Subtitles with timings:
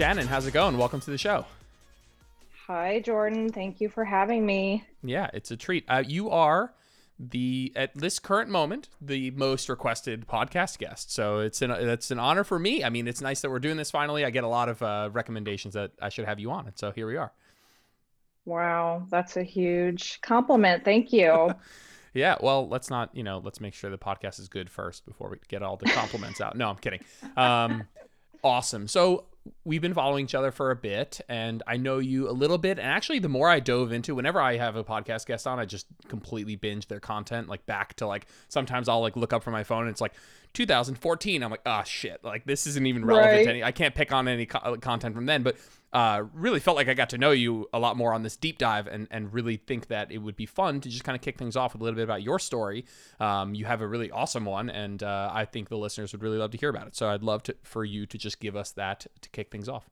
[0.00, 0.28] Shannon.
[0.28, 0.78] How's it going?
[0.78, 1.44] Welcome to the show.
[2.66, 3.52] Hi, Jordan.
[3.52, 4.82] Thank you for having me.
[5.02, 5.84] Yeah, it's a treat.
[5.88, 6.72] Uh, you are
[7.18, 11.12] the at this current moment the most requested podcast guest.
[11.12, 12.82] So it's an it's an honor for me.
[12.82, 14.24] I mean, it's nice that we're doing this finally.
[14.24, 16.92] I get a lot of uh, recommendations that I should have you on, and so
[16.92, 17.30] here we are.
[18.46, 20.82] Wow, that's a huge compliment.
[20.82, 21.50] Thank you.
[22.14, 25.28] yeah, well, let's not you know let's make sure the podcast is good first before
[25.28, 26.56] we get all the compliments out.
[26.56, 27.00] No, I'm kidding.
[27.36, 27.82] Um,
[28.42, 28.88] awesome.
[28.88, 29.26] So
[29.64, 32.78] we've been following each other for a bit and I know you a little bit.
[32.78, 35.64] And actually, the more I dove into, whenever I have a podcast guest on, I
[35.64, 39.52] just completely binge their content, like back to like sometimes I'll like look up from
[39.52, 40.12] my phone and it's like
[40.54, 41.42] 2014.
[41.42, 43.44] I'm like, oh shit, like this isn't even relevant right.
[43.44, 43.64] to any.
[43.64, 45.56] I can't pick on any co- content from then, but
[45.92, 48.58] uh, really felt like I got to know you a lot more on this deep
[48.58, 51.36] dive and, and really think that it would be fun to just kind of kick
[51.36, 52.84] things off with a little bit about your story.
[53.18, 56.38] Um, you have a really awesome one, and uh, I think the listeners would really
[56.38, 56.96] love to hear about it.
[56.96, 59.88] So I'd love to, for you to just give us that to kick things off.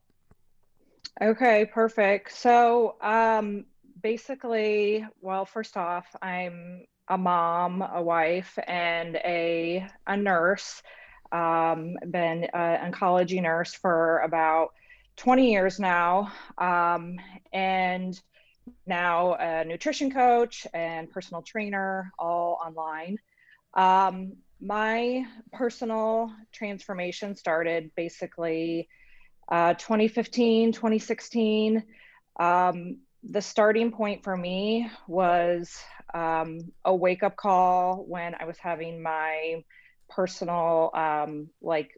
[1.20, 2.32] Okay, perfect.
[2.32, 3.64] So um,
[4.00, 10.82] basically, well, first off, I'm a mom, a wife, and a, a nurse.
[11.30, 14.68] Um, been an oncology nurse for about
[15.16, 17.16] 20 years now, um,
[17.52, 18.18] and
[18.86, 23.18] now a nutrition coach and personal trainer, all online.
[23.74, 28.88] Um, my personal transformation started basically
[29.50, 31.82] uh, 2015, 2016.
[32.38, 35.76] Um, the starting point for me was
[36.14, 39.64] um, a wake up call when I was having my
[40.08, 41.90] personal um, like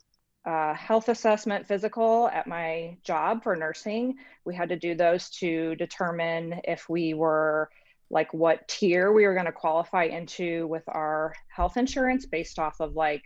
[0.44, 4.16] uh, health assessment physical at my job for nursing.
[4.44, 7.68] We had to do those to determine if we were
[8.10, 12.80] like what tier we were going to qualify into with our health insurance based off
[12.80, 13.22] of like,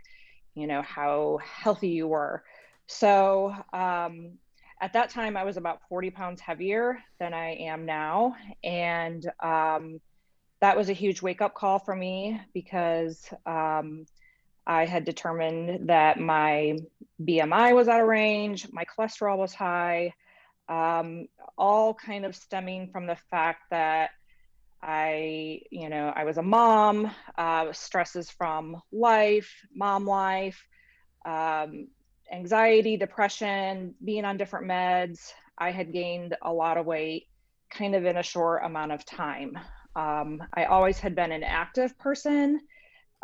[0.55, 2.45] you know, how healthy you were.
[2.87, 4.33] So um,
[4.85, 8.37] at that time, I was about 40 pounds heavier than I am now.
[8.63, 9.99] And um,
[10.61, 14.05] that was a huge wake up call for me because um,
[14.67, 16.77] I had determined that my
[17.23, 20.13] BMI was out of range, my cholesterol was high,
[20.69, 24.11] um, all kind of stemming from the fact that
[24.83, 30.63] I, you know, I was a mom, uh, stresses from life, mom life,
[31.25, 31.89] um,
[32.35, 35.33] anxiety, depression, being on different meds.
[35.57, 37.29] I had gained a lot of weight
[37.71, 39.57] kind of in a short amount of time.
[39.95, 42.61] Um, I always had been an active person.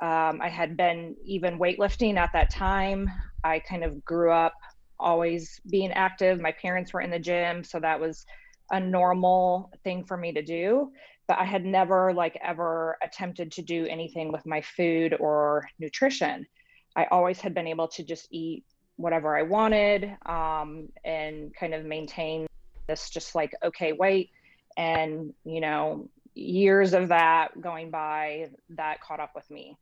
[0.01, 3.11] Um, I had been even weightlifting at that time.
[3.43, 4.55] I kind of grew up
[4.99, 6.41] always being active.
[6.41, 8.25] My parents were in the gym, so that was
[8.71, 10.93] a normal thing for me to do.
[11.27, 16.47] But I had never, like, ever attempted to do anything with my food or nutrition.
[16.95, 18.65] I always had been able to just eat
[19.01, 22.47] whatever I wanted um, and kind of maintain
[22.87, 24.31] this just like okay weight.
[24.77, 29.77] And, you know, years of that going by, that caught up with me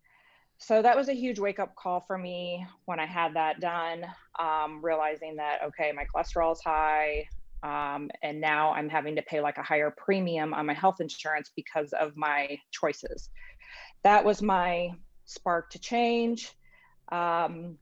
[0.59, 4.05] so that was a huge wake up call for me when I had that done,
[4.41, 7.29] um, realizing that, okay, my cholesterol is high.
[7.63, 11.51] Um, and now I'm having to pay like a higher premium on my health insurance
[11.55, 13.31] because of my choices.
[14.03, 14.91] That was my
[15.27, 16.53] spark to change.
[17.11, 17.79] Um,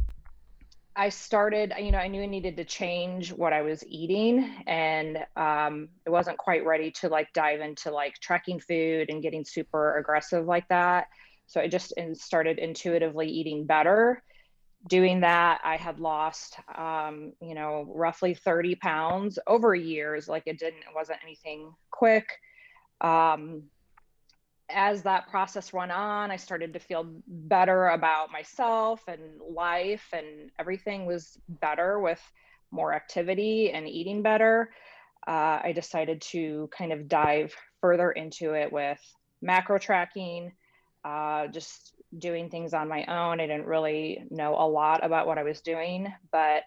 [0.96, 5.18] I started, you know, I knew I needed to change what I was eating, and
[5.36, 9.98] um, I wasn't quite ready to like dive into like tracking food and getting super
[9.98, 11.08] aggressive like that.
[11.46, 14.22] So I just started intuitively eating better.
[14.88, 20.28] Doing that, I had lost, um, you know, roughly 30 pounds over years.
[20.28, 22.26] Like it didn't, it wasn't anything quick.
[23.02, 23.64] Um,
[24.68, 30.50] as that process went on, I started to feel better about myself and life, and
[30.58, 32.20] everything was better with
[32.70, 34.70] more activity and eating better.
[35.26, 39.00] Uh, I decided to kind of dive further into it with
[39.40, 40.52] macro tracking,
[41.04, 43.40] uh, just doing things on my own.
[43.40, 46.62] I didn't really know a lot about what I was doing, but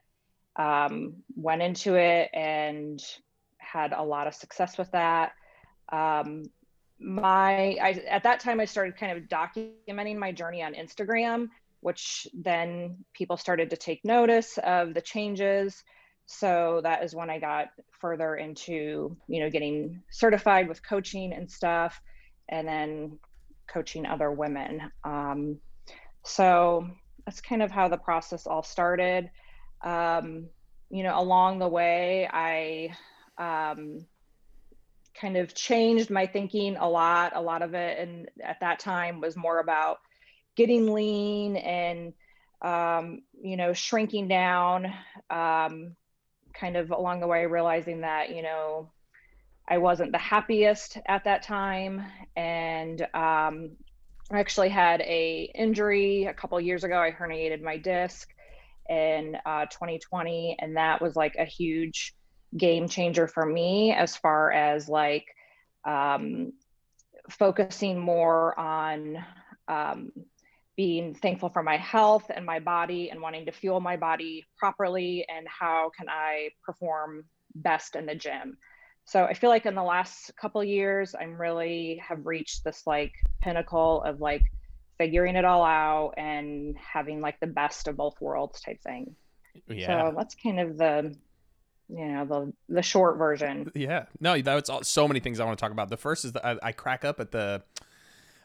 [0.55, 3.01] um, went into it and
[3.57, 5.31] had a lot of success with that.
[5.91, 6.43] Um,
[6.99, 11.49] my I, at that time, I started kind of documenting my journey on Instagram,
[11.81, 15.83] which then people started to take notice of the changes.
[16.25, 17.69] So that is when I got
[17.99, 21.99] further into, you know, getting certified with coaching and stuff,
[22.49, 23.17] and then
[23.67, 24.91] coaching other women.
[25.03, 25.59] Um,
[26.23, 26.87] so
[27.25, 29.29] that's kind of how the process all started.
[29.83, 30.49] Um,
[30.89, 32.95] you know, along the way, I
[33.37, 34.05] um,
[35.19, 37.35] kind of changed my thinking a lot.
[37.35, 39.97] A lot of it, and at that time, was more about
[40.55, 42.13] getting lean and
[42.61, 44.93] um, you know shrinking down.
[45.29, 45.95] Um,
[46.53, 48.91] kind of along the way realizing that, you know,
[49.67, 52.03] I wasn't the happiest at that time.
[52.35, 53.71] And um,
[54.31, 56.99] I actually had a injury a couple years ago.
[56.99, 58.29] I herniated my disc
[58.89, 62.15] in uh, 2020, and that was like a huge
[62.57, 65.25] game changer for me as far as like
[65.85, 66.53] um,
[67.29, 69.23] focusing more on
[69.67, 70.11] um,
[70.75, 75.25] being thankful for my health and my body and wanting to fuel my body properly
[75.29, 77.25] and how can I perform
[77.55, 78.57] best in the gym.
[79.05, 83.11] So I feel like in the last couple years, I'm really have reached this like
[83.41, 84.43] pinnacle of like
[84.97, 89.15] figuring it all out and having like the best of both worlds type thing.
[89.67, 90.11] Yeah.
[90.11, 91.15] So that's kind of the
[91.89, 93.71] you know the the short version.
[93.73, 94.05] Yeah.
[94.19, 95.89] No, that's all, so many things I want to talk about.
[95.89, 97.63] The first is that I, I crack up at the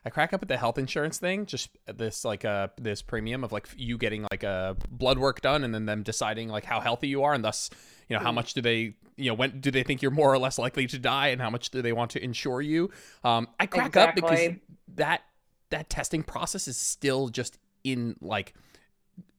[0.07, 3.53] I crack up at the health insurance thing, just this like uh this premium of
[3.53, 7.09] like you getting like a blood work done and then them deciding like how healthy
[7.09, 7.71] you are and thus
[8.09, 8.37] you know how mm.
[8.37, 10.99] much do they you know when do they think you're more or less likely to
[10.99, 12.91] die and how much do they want to insure you
[13.23, 14.23] um i crack exactly.
[14.23, 14.57] up because
[14.89, 15.23] that
[15.71, 18.55] that testing process is still just in like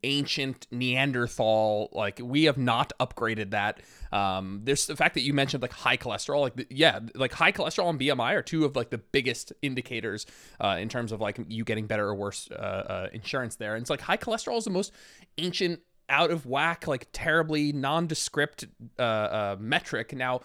[0.05, 1.89] ancient Neanderthal.
[1.91, 3.81] Like we have not upgraded that.
[4.11, 6.41] Um, there's the fact that you mentioned like high cholesterol.
[6.41, 10.25] Like the, yeah, like high cholesterol and BMI are two of like the biggest indicators
[10.61, 13.75] uh, in terms of like you getting better or worse uh, uh, insurance there.
[13.75, 14.93] And it's like high cholesterol is the most
[15.37, 18.65] ancient, out of whack, like terribly nondescript
[18.99, 20.13] uh, uh, metric.
[20.13, 20.41] Now.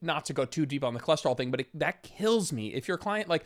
[0.00, 2.72] not to go too deep on the cholesterol thing, but it, that kills me.
[2.72, 3.44] If your client like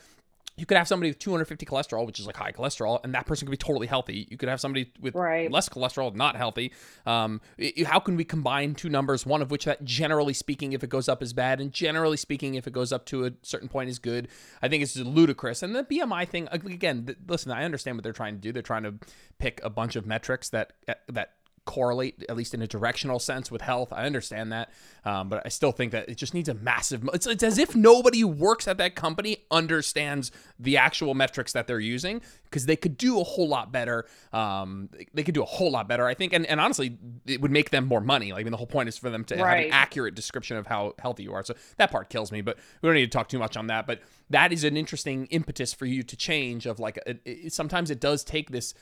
[0.55, 3.47] you could have somebody with 250 cholesterol, which is like high cholesterol, and that person
[3.47, 4.27] could be totally healthy.
[4.29, 5.51] You could have somebody with right.
[5.51, 6.71] less cholesterol, not healthy.
[7.07, 10.83] Um, it, how can we combine two numbers, one of which that generally speaking, if
[10.83, 13.67] it goes up is bad, and generally speaking, if it goes up to a certain
[13.67, 14.27] point is good?
[14.61, 15.63] I think it's ludicrous.
[15.63, 18.51] And the BMI thing, again, listen, I understand what they're trying to do.
[18.51, 18.93] They're trying to
[19.39, 20.73] pick a bunch of metrics that
[21.07, 21.33] that
[21.65, 23.93] correlate at least in a directional sense with health.
[23.93, 24.69] I understand that
[25.05, 27.75] um, but i still think that it just needs a massive it's, it's as if
[27.75, 32.75] nobody who works at that company understands the actual metrics that they're using because they
[32.75, 36.13] could do a whole lot better um, they could do a whole lot better i
[36.13, 38.31] think and, and honestly it would make them more money.
[38.31, 39.57] Like i mean the whole point is for them to right.
[39.57, 41.43] have an accurate description of how healthy you are.
[41.43, 43.87] So that part kills me but we don't need to talk too much on that
[43.87, 47.91] but that is an interesting impetus for you to change of like it, it, sometimes
[47.91, 48.73] it does take this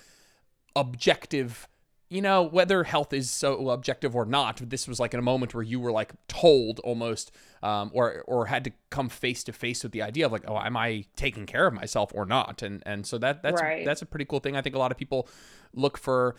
[0.75, 1.67] objective
[2.11, 5.53] you know, whether health is so objective or not, this was like in a moment
[5.53, 7.31] where you were like told almost,
[7.63, 10.57] um, or or had to come face to face with the idea of like, oh,
[10.57, 12.63] am I taking care of myself or not?
[12.63, 13.85] And and so that that's right.
[13.85, 14.57] that's a pretty cool thing.
[14.57, 15.29] I think a lot of people
[15.73, 16.35] look for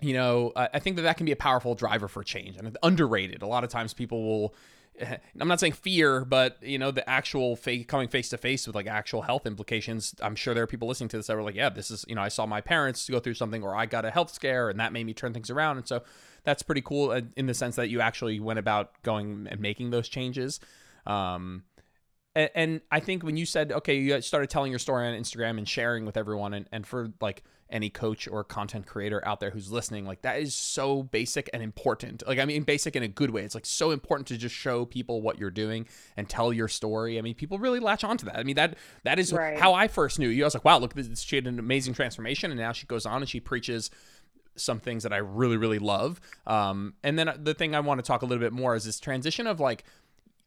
[0.00, 3.42] you know, I think that that can be a powerful driver for change and underrated.
[3.42, 4.54] A lot of times people will
[5.40, 8.76] I'm not saying fear, but you know, the actual fa- coming face to face with
[8.76, 10.14] like actual health implications.
[10.20, 12.14] I'm sure there are people listening to this that were like, yeah, this is, you
[12.14, 14.78] know, I saw my parents go through something or I got a health scare and
[14.80, 15.78] that made me turn things around.
[15.78, 16.02] And so
[16.44, 19.90] that's pretty cool uh, in the sense that you actually went about going and making
[19.90, 20.60] those changes.
[21.06, 21.64] Um,
[22.34, 25.58] and, and I think when you said, okay, you started telling your story on Instagram
[25.58, 29.50] and sharing with everyone and, and for like, any coach or content creator out there
[29.50, 32.22] who's listening like that is so basic and important.
[32.26, 33.42] Like i mean basic in a good way.
[33.42, 35.86] It's like so important to just show people what you're doing
[36.16, 37.18] and tell your story.
[37.18, 38.36] I mean people really latch onto that.
[38.36, 39.58] I mean that that is right.
[39.58, 40.28] how i first knew.
[40.28, 42.86] You i was like wow look this she had an amazing transformation and now she
[42.86, 43.90] goes on and she preaches
[44.60, 46.20] some things that I really, really love.
[46.46, 49.00] Um, and then the thing I want to talk a little bit more is this
[49.00, 49.84] transition of like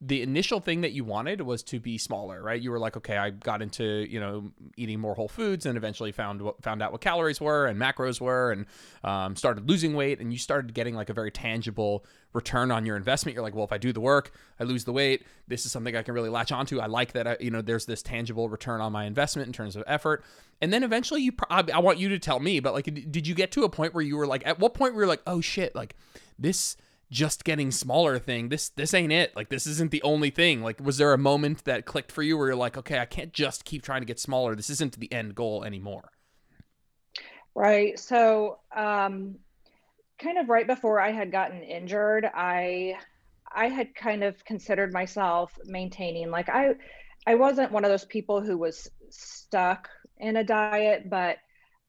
[0.04, 2.60] the initial thing that you wanted was to be smaller, right?
[2.60, 6.12] You were like, okay, I got into you know eating more whole foods, and eventually
[6.12, 8.66] found found out what calories were and macros were, and
[9.04, 12.04] um, started losing weight, and you started getting like a very tangible
[12.34, 13.36] return on your investment.
[13.36, 15.24] You're like, well, if I do the work, I lose the weight.
[15.48, 16.80] This is something I can really latch onto.
[16.80, 17.28] I like that.
[17.28, 20.24] I, you know, there's this tangible return on my investment in terms of effort.
[20.62, 23.36] And then eventually, you, pro I want you to tell me, but like, did you
[23.36, 25.42] get to a point where you were like, at what point were you like, oh
[25.42, 25.96] shit, like
[26.40, 26.78] this
[27.12, 28.50] just getting smaller thing.
[28.50, 29.36] This this ain't it.
[29.36, 30.64] Like this isn't the only thing.
[30.64, 33.34] Like was there a moment that clicked for you where you're like, okay, I can't
[33.34, 34.56] just keep trying to get smaller.
[34.56, 36.12] This isn't the end goal anymore.
[37.54, 38.00] Right.
[38.00, 39.36] So, um
[40.20, 42.96] kind of right before I had gotten injured, I
[43.54, 46.76] I had kind of considered myself maintaining like I
[47.28, 51.38] I wasn't one of those people who was stuck in a diet, but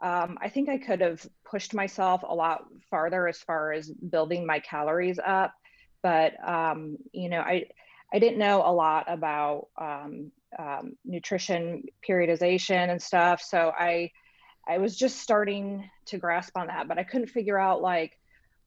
[0.00, 4.46] um, I think I could have pushed myself a lot farther as far as building
[4.46, 5.52] my calories up.
[6.02, 7.66] But um, you know, I
[8.12, 14.10] I didn't know a lot about um, um, nutrition periodization and stuff, so I
[14.66, 18.18] I was just starting to grasp on that, but I couldn't figure out like,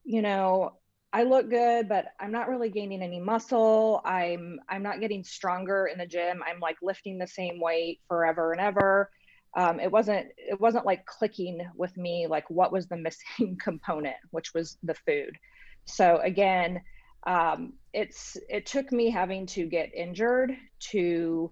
[0.03, 0.77] you know,
[1.11, 4.01] I look good, but I'm not really gaining any muscle.
[4.05, 6.41] I'm I'm not getting stronger in the gym.
[6.45, 9.09] I'm like lifting the same weight forever and ever
[9.55, 14.15] um, it wasn't it wasn't like clicking with me like what was the missing component
[14.31, 15.37] which was the food
[15.85, 16.81] so again
[17.27, 20.55] um, it's it took me having to get injured
[20.91, 21.51] to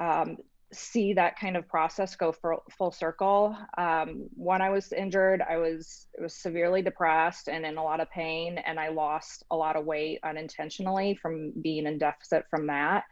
[0.00, 0.38] um,
[0.72, 3.56] see that kind of process go for full circle.
[3.78, 8.10] Um, when I was injured, I was was severely depressed and in a lot of
[8.10, 13.04] pain, and I lost a lot of weight unintentionally from being in deficit from that.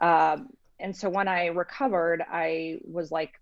[0.00, 0.48] Um,
[0.80, 3.32] and so when I recovered, I was like,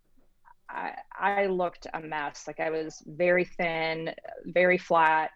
[0.72, 2.44] I, I looked a mess.
[2.46, 4.14] Like I was very thin,
[4.46, 5.30] very flat.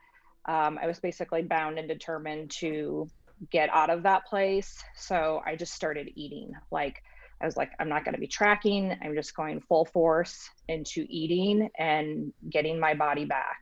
[0.47, 3.09] Um, I was basically bound and determined to
[3.51, 4.83] get out of that place.
[4.97, 7.03] So I just started eating like
[7.41, 8.97] I was like, I'm not going to be tracking.
[9.03, 13.59] I'm just going full force into eating and getting my body back.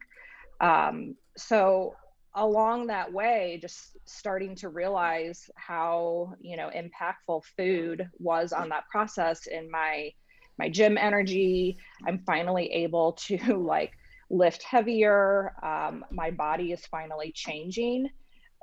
[0.61, 1.97] Um, so
[2.37, 8.89] along that way, just starting to realize how you know impactful food was on that
[8.91, 10.13] process in my
[10.59, 11.79] my gym energy.
[12.07, 13.93] I'm finally able to like
[14.31, 15.55] lift heavier.
[15.63, 18.11] Um, my body is finally changing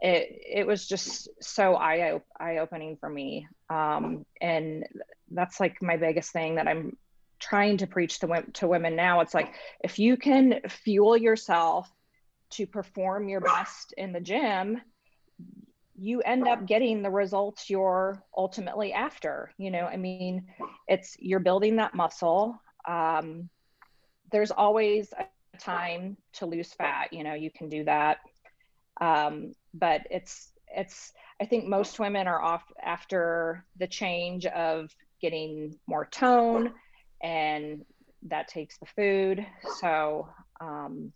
[0.02, 4.86] it it was just so eye eye opening for me um, and
[5.30, 6.98] that's like my biggest thing that i'm
[7.40, 11.90] trying to preach to, to women now it's like if you can fuel yourself
[12.50, 14.82] to perform your best in the gym
[16.02, 20.48] you end up getting the results you're ultimately after you know i mean
[20.88, 23.48] it's you're building that muscle um,
[24.32, 28.18] there's always a time to lose fat you know you can do that
[29.00, 35.76] um, but it's it's I think most women are off after the change of getting
[35.88, 36.72] more tone,
[37.22, 37.84] and
[38.24, 39.46] that takes the food.
[39.80, 40.30] So
[40.60, 41.12] um,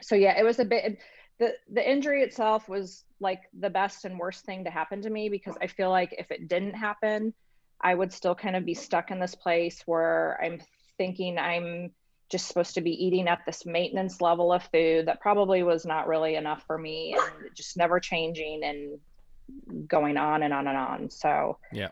[0.00, 0.98] so yeah, it was a bit.
[1.38, 5.28] The the injury itself was like the best and worst thing to happen to me
[5.28, 7.32] because I feel like if it didn't happen,
[7.80, 10.60] I would still kind of be stuck in this place where I'm
[10.96, 11.92] thinking I'm
[12.28, 16.06] just supposed to be eating at this maintenance level of food that probably was not
[16.06, 21.10] really enough for me and just never changing and going on and on and on.
[21.10, 21.88] So yeah,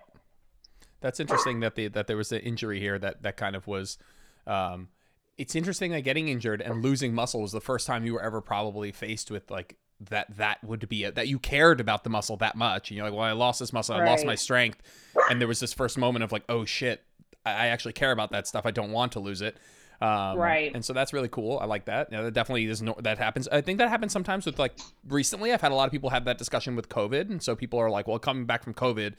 [1.00, 3.98] that's interesting that the that there was an injury here that that kind of was.
[4.46, 4.88] Um,
[5.38, 8.40] it's interesting that getting injured and losing muscle was the first time you were ever
[8.40, 12.36] probably faced with like that that would be it that you cared about the muscle
[12.36, 14.82] that much and you're like well i lost this muscle i lost my strength
[15.30, 17.02] and there was this first moment of like oh shit
[17.46, 19.56] i actually care about that stuff i don't want to lose it
[20.00, 20.72] um, right.
[20.74, 21.58] And so that's really cool.
[21.58, 22.08] I like that.
[22.12, 23.48] Yeah, that definitely is no, that happens.
[23.48, 24.72] I think that happens sometimes with like
[25.08, 25.52] recently.
[25.52, 27.90] I've had a lot of people have that discussion with COVID, and so people are
[27.90, 29.14] like, "Well, coming back from COVID."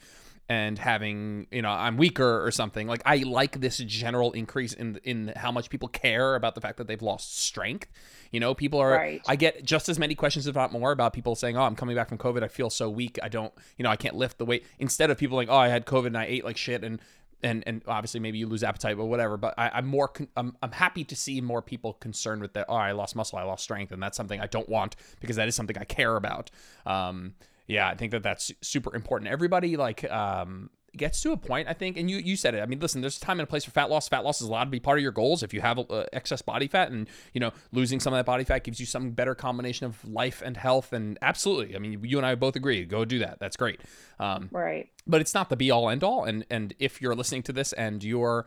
[0.48, 4.98] And having you know I'm weaker or something like I like this general increase in
[5.04, 7.88] in how much people care about the fact that they've lost strength
[8.32, 9.22] you know people are right.
[9.28, 11.94] I get just as many questions if not more about people saying oh I'm coming
[11.94, 14.46] back from covid I feel so weak I don't you know I can't lift the
[14.46, 16.98] weight instead of people like oh I had covid and I ate like shit and
[17.42, 19.36] and and obviously maybe you lose appetite or whatever.
[19.36, 22.66] But I, am more con- I'm I'm happy to see more people concerned with that.
[22.68, 25.48] Oh, I lost muscle, I lost strength, and that's something I don't want because that
[25.48, 26.50] is something I care about.
[26.86, 27.34] Um,
[27.68, 29.30] yeah, I think that that's super important.
[29.30, 32.60] Everybody like um gets to a point, I think, and you you said it.
[32.60, 34.08] I mean, listen, there's a time and a place for fat loss.
[34.08, 36.40] Fat loss is allowed to be part of your goals if you have uh, excess
[36.42, 39.34] body fat, and you know losing some of that body fat gives you some better
[39.34, 40.92] combination of life and health.
[40.92, 42.84] And absolutely, I mean, you and I both agree.
[42.86, 43.38] Go do that.
[43.38, 43.80] That's great.
[44.18, 44.88] Um, right.
[45.06, 46.24] But it's not the be all end all.
[46.24, 48.46] And and if you're listening to this and you're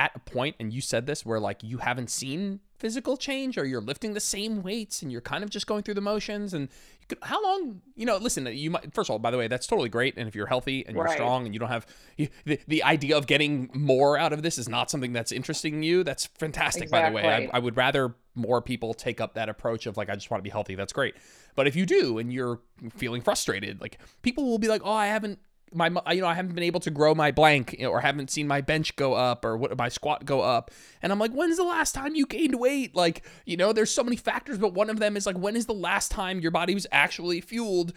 [0.00, 3.66] at a point, and you said this, where like you haven't seen physical change or
[3.66, 6.70] you're lifting the same weights and you're kind of just going through the motions and
[7.02, 9.48] you could, how long you know listen you might first of all by the way
[9.48, 11.12] that's totally great and if you're healthy and you're right.
[11.12, 14.56] strong and you don't have you, the, the idea of getting more out of this
[14.56, 17.20] is not something that's interesting you that's fantastic exactly.
[17.20, 20.08] by the way I, I would rather more people take up that approach of like
[20.08, 21.16] i just want to be healthy that's great
[21.56, 22.60] but if you do and you're
[22.96, 25.38] feeling frustrated like people will be like oh i haven't
[25.72, 28.30] my you know I haven't been able to grow my blank you know, or haven't
[28.30, 30.70] seen my bench go up or what my squat go up.
[31.02, 32.94] And I'm like when's the last time you gained weight?
[32.96, 35.66] Like you know there's so many factors but one of them is like when is
[35.66, 37.92] the last time your body was actually fueled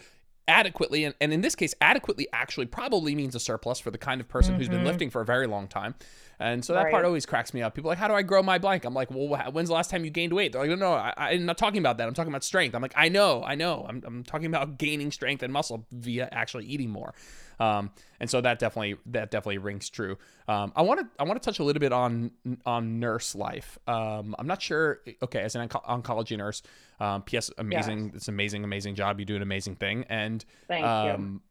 [0.46, 1.04] adequately?
[1.04, 4.28] And, and in this case adequately actually probably means a surplus for the kind of
[4.28, 4.58] person mm-hmm.
[4.60, 4.86] who's been mm-hmm.
[4.86, 5.94] lifting for a very long time.
[6.40, 6.92] And so that right.
[6.92, 7.74] part always cracks me up.
[7.74, 8.84] People like how do i grow my blank?
[8.84, 10.52] I'm like well when's the last time you gained weight?
[10.52, 12.06] They're like no no I, am not talking about that.
[12.06, 12.74] I'm talking about strength.
[12.74, 13.84] I'm like i know i know.
[13.88, 17.14] I'm, I'm talking about gaining strength and muscle via actually eating more
[17.60, 20.16] um, and so that definitely that definitely rings true.
[20.48, 22.30] Um, I want to I want to touch a little bit on
[22.64, 23.78] on nurse life.
[23.86, 25.00] Um, I'm not sure.
[25.22, 26.62] Okay, as an onco- oncology nurse,
[27.00, 27.50] um, P.S.
[27.58, 28.12] Amazing.
[28.14, 29.18] It's amazing, amazing job.
[29.20, 30.04] You do an amazing thing.
[30.08, 30.88] And thank you.
[30.88, 31.42] Um,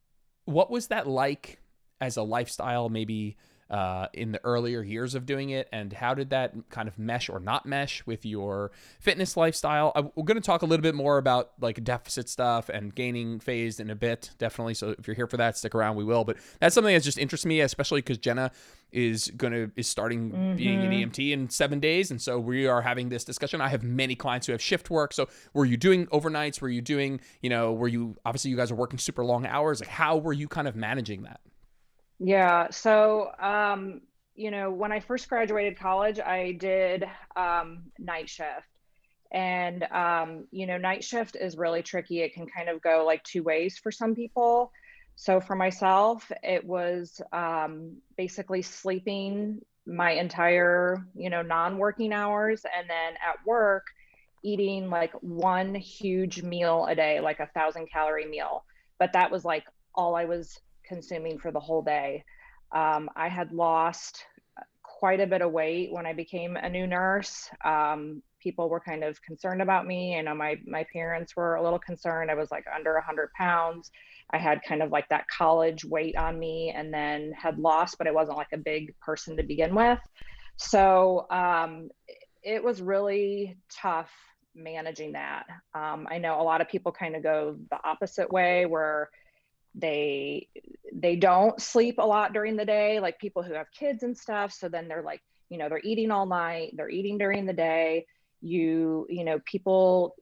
[0.46, 1.60] what was that like
[2.02, 2.90] as a lifestyle?
[2.90, 3.38] Maybe
[3.70, 7.30] uh, in the earlier years of doing it, and how did that kind of mesh
[7.30, 9.92] or not mesh with your fitness lifestyle?
[9.96, 13.40] I, we're going to talk a little bit more about like deficit stuff and gaining
[13.40, 14.74] phase in a bit, definitely.
[14.74, 15.96] So if you're here for that, stick around.
[15.96, 16.24] We will.
[16.24, 18.52] But that's something that just interests me, especially because Jenna
[18.92, 20.56] is gonna is starting mm-hmm.
[20.56, 21.10] being an mm-hmm.
[21.10, 23.60] EMT in seven days, and so we are having this discussion.
[23.60, 25.14] I have many clients who have shift work.
[25.14, 26.62] So were you doing overnights?
[26.62, 27.74] Were you doing you know?
[27.74, 29.80] Were you obviously you guys are working super long hours?
[29.80, 31.42] Like how were you kind of managing that?
[32.26, 32.70] Yeah.
[32.72, 34.02] So, um,
[34.34, 37.04] you know, when I first graduated college, I did
[37.36, 38.50] um, night shift.
[39.34, 42.22] And, um, you know, night shift is really tricky.
[42.22, 44.72] It can kind of go like two ways for some people.
[45.16, 52.64] So for myself, it was um, basically sleeping my entire, you know, non working hours.
[52.78, 53.84] And then at work,
[54.46, 58.64] eating like one huge meal a day, like a thousand calorie meal.
[58.98, 60.58] But that was like all I was
[60.94, 62.24] consuming for the whole day.
[62.72, 64.26] Um, I had lost
[64.84, 67.50] quite a bit of weight when I became a new nurse.
[67.66, 70.22] Um, people were kind of concerned about me.
[70.22, 72.30] Know my my parents were a little concerned.
[72.30, 73.92] I was like under 100 pounds.
[74.32, 78.08] I had kind of like that college weight on me, and then had lost, but
[78.08, 80.00] I wasn't like a big person to begin with.
[80.58, 81.90] So um,
[82.44, 84.12] it was really tough
[84.56, 85.46] managing that.
[85.74, 89.10] Um, I know a lot of people kind of go the opposite way, where
[89.76, 90.48] they
[90.94, 94.52] they don't sleep a lot during the day like people who have kids and stuff.
[94.54, 98.06] So then they're like you know they're eating all night they're eating during the day.
[98.42, 100.16] You you know people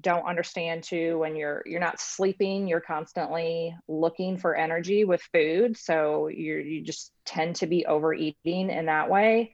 [0.00, 5.76] don't understand too when you're you're not sleeping you're constantly looking for energy with food.
[5.76, 9.52] So you you just tend to be overeating in that way.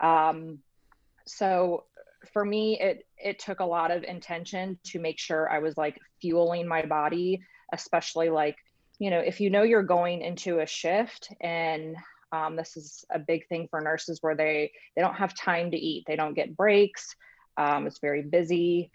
[0.00, 0.58] Um,
[1.26, 1.84] so
[2.32, 5.98] for me it it took a lot of intention to make sure i was like
[6.20, 7.40] fueling my body
[7.72, 8.56] especially like
[9.00, 11.96] you know, if you know you're going into a shift and
[12.32, 15.76] um, this is a big thing for nurses where they they don't have time to
[15.76, 17.16] eat, they don't get breaks.
[17.56, 18.92] Um, it's very busy.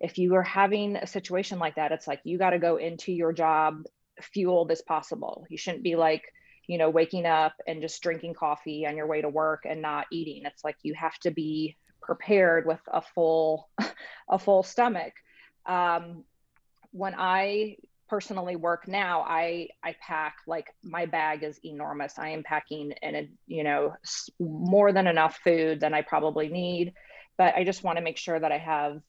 [0.00, 3.12] If you are having a situation like that, it's like you got to go into
[3.12, 3.84] your job
[4.20, 5.46] fueled as possible.
[5.48, 6.24] You shouldn't be like,
[6.66, 10.06] you know, waking up and just drinking coffee on your way to work and not
[10.10, 10.42] eating.
[10.44, 13.68] It's like you have to be prepared with a full
[14.28, 15.12] a full stomach.
[15.64, 16.24] Um,
[16.90, 17.76] when I
[18.14, 22.16] personally work now i i pack like my bag is enormous.
[22.16, 23.94] I am packing in a you know
[24.38, 26.92] more than enough food than i probably need
[27.36, 29.00] but i just want to make sure that i have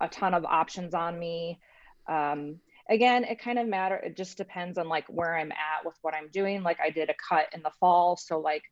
[0.00, 1.60] a ton of options on me.
[2.08, 5.96] Um, again it kind of matter it just depends on like where i'm at with
[6.00, 6.62] what i'm doing.
[6.62, 8.62] Like i did a cut in the fall so like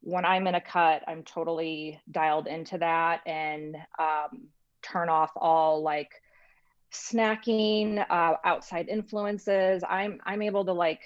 [0.00, 4.48] when i'm in a cut i'm totally dialed into that and um,
[4.82, 6.10] turn off all like
[6.92, 11.00] snacking, uh, outside influences, I'm I'm able to like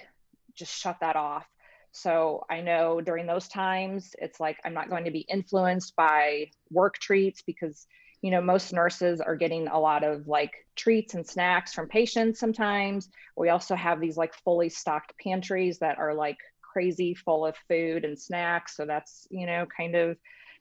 [0.55, 1.47] just shut that off.
[1.93, 6.51] So I know during those times, it's like I'm not going to be influenced by
[6.71, 7.87] work treats because
[8.23, 12.41] you know most nurses are getting a lot of like treats and snacks from patients
[12.41, 13.09] sometimes.
[13.37, 18.05] We also have these like fully stocked pantries that are like crazy full of food
[18.05, 18.77] and snacks.
[18.77, 20.17] So that's you know kind of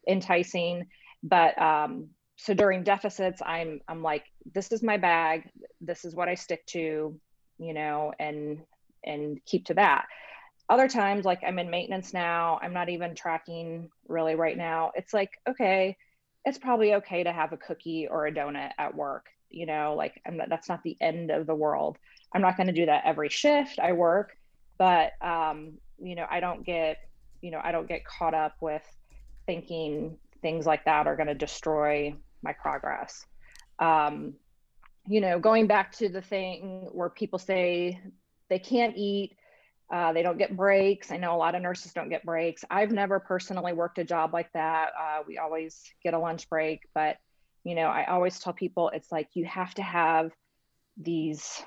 [0.07, 0.87] enticing.
[1.23, 5.49] But um, so during deficits i'm i'm like this is my bag
[5.81, 7.19] this is what i stick to
[7.59, 8.59] you know and
[9.05, 10.05] and keep to that.
[10.69, 14.91] Other times like i'm in maintenance now i'm not even tracking really right now.
[14.95, 15.97] It's like okay
[16.45, 20.21] it's probably okay to have a cookie or a donut at work you know like
[20.29, 21.97] not, that's not the end of the world.
[22.33, 24.35] I'm not going to do that every shift i work
[24.77, 26.97] but um you know i don't get
[27.41, 28.81] you know i don't get caught up with
[29.45, 33.25] thinking things like that are going to destroy my progress.
[33.79, 34.33] Um,
[35.07, 37.99] you know, going back to the thing where people say
[38.49, 39.35] they can't eat,
[39.91, 41.11] uh, they don't get breaks.
[41.11, 42.63] I know a lot of nurses don't get breaks.
[42.69, 44.91] I've never personally worked a job like that.
[44.99, 47.17] Uh, we always get a lunch break, but
[47.63, 50.31] you know, I always tell people it's like you have to have
[50.97, 51.61] these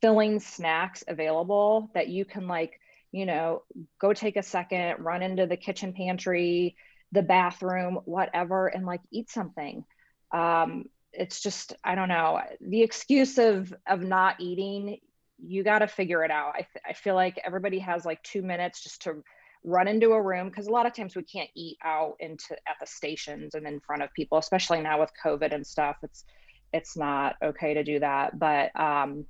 [0.00, 2.78] filling snacks available that you can like,
[3.12, 3.62] you know,
[4.00, 6.76] go take a second, run into the kitchen pantry,
[7.12, 9.84] the bathroom, whatever, and like eat something.
[10.32, 14.98] Um, it's just I don't know the excuse of of not eating.
[15.44, 16.54] You got to figure it out.
[16.54, 19.22] I, I feel like everybody has like two minutes just to
[19.64, 22.76] run into a room because a lot of times we can't eat out into at
[22.80, 25.96] the stations and in front of people, especially now with COVID and stuff.
[26.02, 26.24] It's
[26.72, 28.38] it's not okay to do that.
[28.38, 29.26] But um,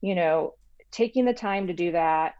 [0.00, 0.54] you know,
[0.90, 2.34] taking the time to do that,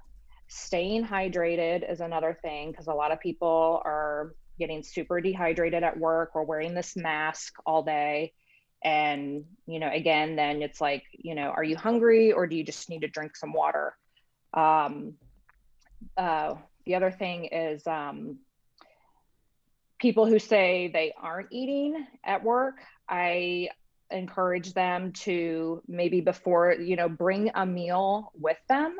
[0.48, 5.98] staying hydrated is another thing because a lot of people are getting super dehydrated at
[5.98, 8.32] work or wearing this mask all day
[8.84, 12.64] and you know again then it's like you know are you hungry or do you
[12.64, 13.96] just need to drink some water
[14.54, 15.14] um,
[16.16, 18.38] uh, the other thing is um,
[19.98, 22.76] people who say they aren't eating at work.
[23.08, 23.68] I
[24.10, 28.96] encourage them to maybe before you know bring a meal with them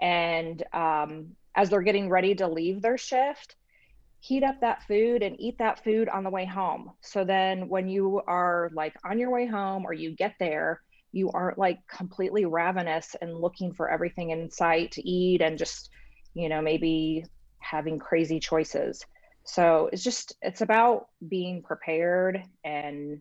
[0.00, 3.56] and um, as they're getting ready to leave their shift
[4.20, 7.88] heat up that food and eat that food on the way home so then when
[7.88, 10.80] you are like on your way home or you get there
[11.12, 15.90] you aren't like completely ravenous and looking for everything in sight to eat and just
[16.34, 17.24] you know maybe
[17.60, 19.04] having crazy choices
[19.44, 23.20] so it's just it's about being prepared and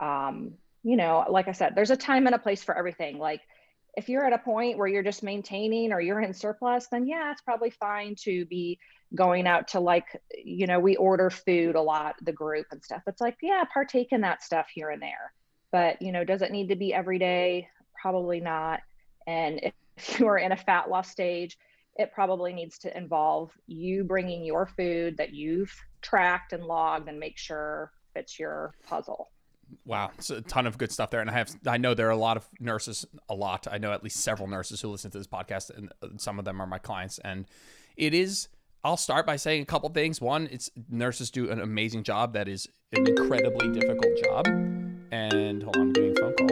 [0.00, 3.18] um, you know, like I said, there's a time and a place for everything.
[3.18, 3.40] Like
[3.98, 7.32] if you're at a point where you're just maintaining or you're in surplus, then yeah,
[7.32, 8.78] it's probably fine to be
[9.16, 13.02] going out to like, you know, we order food a lot, the group and stuff.
[13.08, 15.32] It's like, yeah, partake in that stuff here and there.
[15.72, 17.66] But, you know, does it need to be every day?
[18.00, 18.82] Probably not.
[19.26, 19.60] And
[19.96, 21.58] if you're in a fat loss stage,
[21.96, 27.18] it probably needs to involve you bringing your food that you've tracked and logged and
[27.18, 29.32] make sure fits your puzzle.
[29.84, 32.10] Wow, it's a ton of good stuff there, and I have I know there are
[32.10, 33.66] a lot of nurses, a lot.
[33.70, 36.44] I know at least several nurses who listen to this podcast, and uh, some of
[36.44, 37.18] them are my clients.
[37.18, 37.46] And
[37.96, 38.48] it is.
[38.84, 40.20] I'll start by saying a couple things.
[40.20, 42.32] One, it's nurses do an amazing job.
[42.34, 44.46] That is an incredibly difficult job.
[45.10, 46.48] And hold on, I'm getting a phone call.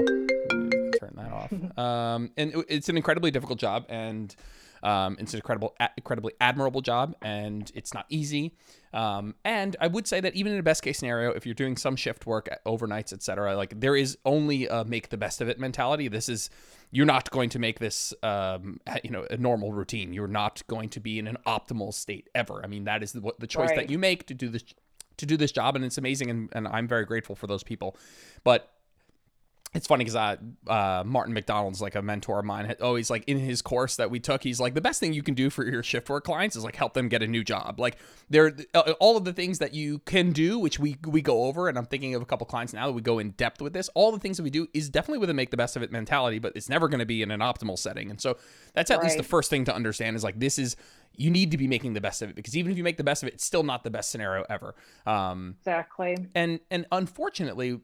[0.98, 1.52] Turn that off.
[1.78, 4.34] Um, and it's an incredibly difficult job, and
[4.82, 8.54] um, it's an incredible, incredibly admirable job, and it's not easy.
[8.92, 11.76] Um, and I would say that even in a best case scenario, if you're doing
[11.76, 15.58] some shift work, overnights, etc., like there is only a make the best of it
[15.58, 16.08] mentality.
[16.08, 16.50] This is
[16.90, 20.12] you're not going to make this, um, you know, a normal routine.
[20.12, 22.60] You're not going to be in an optimal state ever.
[22.62, 23.76] I mean, that is the, the choice right.
[23.76, 24.64] that you make to do this
[25.18, 27.96] to do this job, and it's amazing, and, and I'm very grateful for those people.
[28.44, 28.70] But
[29.74, 30.36] it's funny because uh,
[30.68, 32.74] uh, Martin MacDonald's like a mentor of mine.
[32.80, 35.34] Always like in his course that we took, he's like the best thing you can
[35.34, 37.78] do for your shift work clients is like help them get a new job.
[37.78, 37.98] Like
[38.30, 41.44] there are uh, all of the things that you can do, which we we go
[41.44, 43.72] over, and I'm thinking of a couple clients now that we go in depth with
[43.72, 43.90] this.
[43.94, 45.92] All the things that we do is definitely with a make the best of it
[45.92, 48.10] mentality, but it's never going to be in an optimal setting.
[48.10, 48.38] And so
[48.72, 49.04] that's at right.
[49.04, 50.76] least the first thing to understand is like this is
[51.16, 53.04] you need to be making the best of it because even if you make the
[53.04, 54.74] best of it, it's still not the best scenario ever.
[55.06, 56.16] Um, exactly.
[56.34, 57.80] And and unfortunately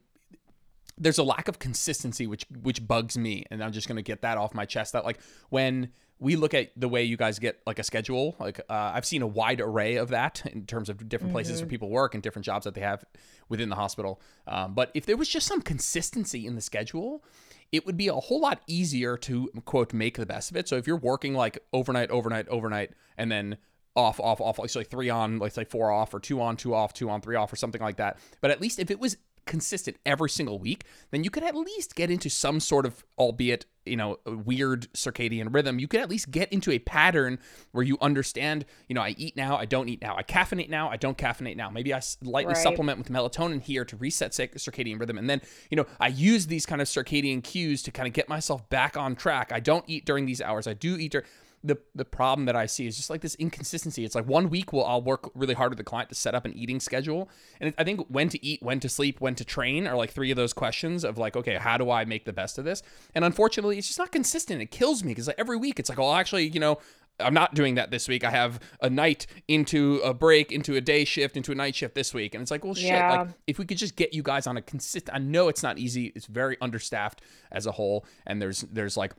[0.97, 4.21] there's a lack of consistency which which bugs me and i'm just going to get
[4.21, 7.59] that off my chest that like when we look at the way you guys get
[7.65, 10.97] like a schedule like uh, i've seen a wide array of that in terms of
[11.09, 11.35] different mm-hmm.
[11.35, 13.03] places where people work and different jobs that they have
[13.49, 17.23] within the hospital um, but if there was just some consistency in the schedule
[17.71, 20.75] it would be a whole lot easier to quote make the best of it so
[20.75, 23.57] if you're working like overnight overnight overnight and then
[23.95, 26.57] off, off, off, like, so like three on, like say four off, or two on,
[26.57, 28.17] two off, two on, three off, or something like that.
[28.41, 31.95] But at least if it was consistent every single week, then you could at least
[31.95, 35.79] get into some sort of, albeit, you know, weird circadian rhythm.
[35.79, 37.39] You could at least get into a pattern
[37.71, 40.15] where you understand, you know, I eat now, I don't eat now.
[40.15, 41.69] I caffeinate now, I don't caffeinate now.
[41.69, 42.63] Maybe I lightly right.
[42.63, 45.17] supplement with melatonin here to reset circadian rhythm.
[45.17, 48.29] And then, you know, I use these kind of circadian cues to kind of get
[48.29, 49.51] myself back on track.
[49.51, 50.67] I don't eat during these hours.
[50.67, 51.25] I do eat during
[51.63, 54.03] the the problem that I see is just like this inconsistency.
[54.03, 56.45] It's like one week will I'll work really hard with the client to set up
[56.45, 57.29] an eating schedule,
[57.61, 60.31] and I think when to eat, when to sleep, when to train are like three
[60.31, 62.83] of those questions of like, okay, how do I make the best of this?
[63.15, 64.61] And unfortunately, it's just not consistent.
[64.61, 66.79] It kills me because like every week it's like, well, actually, you know.
[67.19, 68.23] I'm not doing that this week.
[68.23, 71.93] I have a night into a break, into a day shift, into a night shift
[71.93, 72.33] this week.
[72.33, 72.85] And it's like, well, shit.
[72.85, 73.21] Yeah.
[73.21, 75.77] Like, if we could just get you guys on a consistent, I know it's not
[75.77, 76.11] easy.
[76.15, 77.21] It's very understaffed
[77.51, 78.07] as a whole.
[78.25, 79.13] And there's, there's like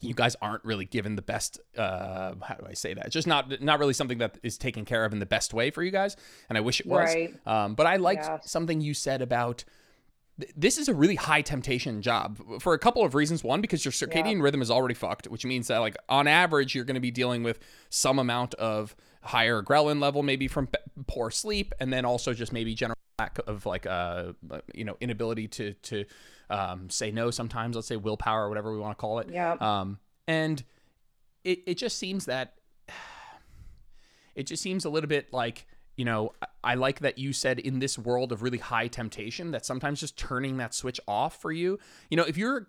[0.00, 3.26] you guys aren't really given the best uh, how do i say that it's just
[3.26, 5.90] not not really something that is taken care of in the best way for you
[5.90, 6.16] guys
[6.48, 7.34] and i wish it was right.
[7.46, 8.38] um, but i liked yeah.
[8.42, 9.64] something you said about
[10.56, 13.42] this is a really high temptation job for a couple of reasons.
[13.42, 14.42] One, because your circadian yeah.
[14.42, 17.42] rhythm is already fucked, which means that like on average you're going to be dealing
[17.42, 17.58] with
[17.90, 20.68] some amount of higher ghrelin level, maybe from
[21.06, 24.32] poor sleep, and then also just maybe general lack of like uh
[24.72, 26.04] you know inability to to
[26.50, 27.76] um, say no sometimes.
[27.76, 29.28] Let's say willpower or whatever we want to call it.
[29.32, 29.56] Yeah.
[29.60, 30.62] Um, and
[31.44, 32.54] it it just seems that
[34.34, 36.32] it just seems a little bit like you know
[36.62, 40.18] I like that you said in this world of really high temptation that sometimes just
[40.18, 41.78] turning that switch off for you.
[42.10, 42.68] You know, if you're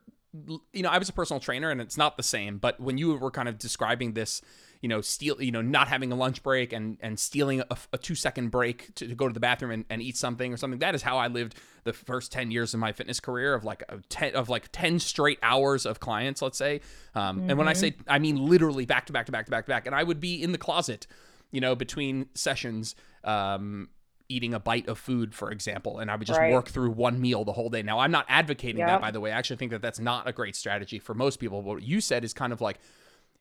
[0.73, 3.15] you know, I was a personal trainer and it's not the same, but when you
[3.15, 4.41] were kind of describing this
[4.81, 7.97] you know, steal, you know, not having a lunch break and and stealing a, a
[7.97, 10.79] two second break to, to, go to the bathroom and, and eat something or something.
[10.79, 13.83] That is how I lived the first ten years of my fitness career of like
[13.89, 16.79] a ten of like ten straight hours of clients, let's say.
[17.13, 17.49] Um, mm-hmm.
[17.49, 19.69] And when I say, I mean literally back to back to back to back to
[19.69, 19.85] back.
[19.85, 21.07] And I would be in the closet,
[21.51, 22.95] you know, between sessions.
[23.25, 23.89] Um,
[24.29, 26.53] eating a bite of food, for example, and I would just right.
[26.53, 27.81] work through one meal the whole day.
[27.81, 28.87] Now, I'm not advocating yep.
[28.87, 29.31] that, by the way.
[29.31, 31.61] I actually think that that's not a great strategy for most people.
[31.61, 32.79] What you said is kind of like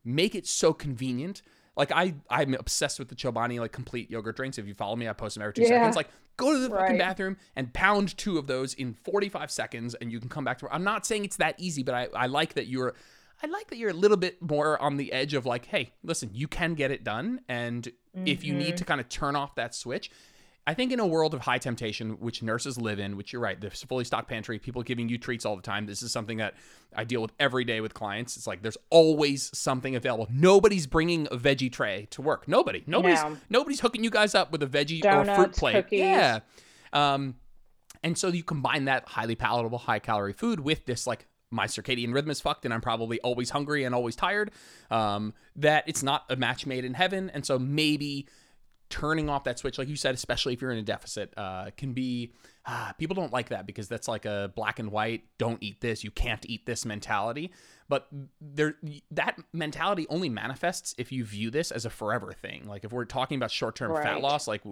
[0.05, 1.43] make it so convenient
[1.77, 4.59] Like I, I'm obsessed with the Chobani like complete yogurt drinks.
[4.59, 5.69] If you follow me, I post them every two Yeah.
[5.69, 5.95] seconds.
[5.95, 10.11] Like go to the fucking bathroom and pound two of those in 45 seconds, and
[10.11, 10.69] you can come back to.
[10.73, 12.95] I'm not saying it's that easy, but I, I like that you're.
[13.41, 16.31] I like that you're a little bit more on the edge of like, hey, listen,
[16.33, 17.89] you can get it done, and
[18.27, 18.77] if you need mm-hmm.
[18.77, 20.11] to kind of turn off that switch.
[20.69, 23.59] I think in a world of high temptation, which nurses live in, which you're right,
[23.59, 25.87] the fully stocked pantry, people giving you treats all the time.
[25.87, 26.53] This is something that
[26.95, 28.37] I deal with every day with clients.
[28.37, 30.27] It's like there's always something available.
[30.31, 32.47] Nobody's bringing a veggie tray to work.
[32.47, 32.85] Nobody.
[32.87, 33.39] Nobody's No.
[33.49, 35.73] nobody's hooking you guys up with a veggie or fruit plate.
[35.73, 36.01] cookies.
[36.01, 36.41] Yeah.
[36.93, 37.37] Um,
[38.03, 42.13] and so you combine that highly palatable, high calorie food with this like my circadian
[42.13, 44.51] rhythm is fucked and I'm probably always hungry and always tired.
[44.91, 47.31] Um, that it's not a match made in heaven.
[47.33, 48.29] And so maybe
[48.91, 51.93] turning off that switch, like you said, especially if you're in a deficit, uh, can
[51.93, 52.33] be
[52.67, 56.05] ah, people don't like that because that's like a black and white, don't eat this,
[56.05, 57.51] you can't eat this mentality.
[57.89, 58.07] But
[58.41, 58.77] there,
[59.11, 62.67] that mentality only manifests if you view this as a forever thing.
[62.67, 64.63] Like if we're talking about short-term fat loss, like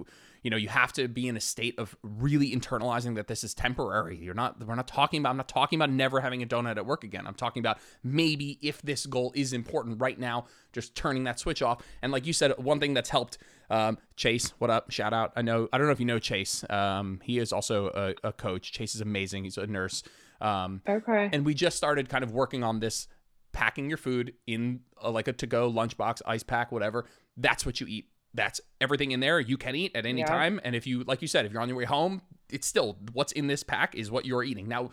[0.43, 3.55] you know, you have to be in a state of really internalizing that this is
[3.55, 4.17] temporary.
[4.17, 4.65] You're not.
[4.65, 5.31] We're not talking about.
[5.31, 7.27] I'm not talking about never having a donut at work again.
[7.27, 11.63] I'm talking about maybe if this goal is important right now, just turning that switch
[11.63, 11.83] off.
[12.03, 13.39] And like you said, one thing that's helped.
[13.71, 14.91] Um, Chase, what up?
[14.93, 15.33] Shout out.
[15.35, 15.69] I know.
[15.73, 16.65] I don't know if you know Chase.
[16.71, 18.73] Um, he is also a, a coach.
[18.73, 19.45] Chase is amazing.
[19.45, 20.03] He's a nurse.
[20.41, 21.31] Um, Okay.
[21.33, 23.09] and we just started kind of working on this
[23.53, 27.07] packing your food in a, like a to-go lunchbox ice pack whatever
[27.39, 30.27] that's what you eat that's everything in there you can eat at any Yeah.
[30.27, 32.21] time and if you like you said if you're on your way home
[32.51, 34.91] it's still what's in this pack is what you're eating now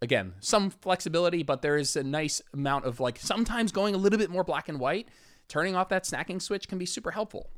[0.00, 4.18] again some flexibility but there is a nice amount of like sometimes going a little
[4.18, 5.06] bit more black and white
[5.48, 7.50] turning off that snacking switch can be super helpful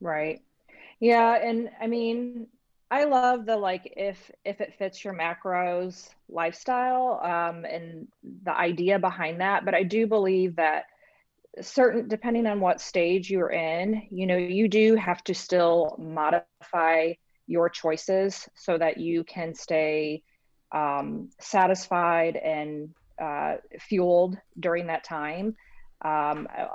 [0.00, 0.42] Right.
[1.00, 2.46] Yeah, and I mean,
[2.94, 8.06] I love the like if if it fits your macros lifestyle um and
[8.44, 10.84] the idea behind that, but I do believe that
[11.60, 17.14] certain depending on what stage you're in, you know, you do have to still modify
[17.48, 20.22] your choices so that you can stay
[20.72, 25.46] um, satisfied and uh, fueled during that time.
[26.04, 26.68] Um, I,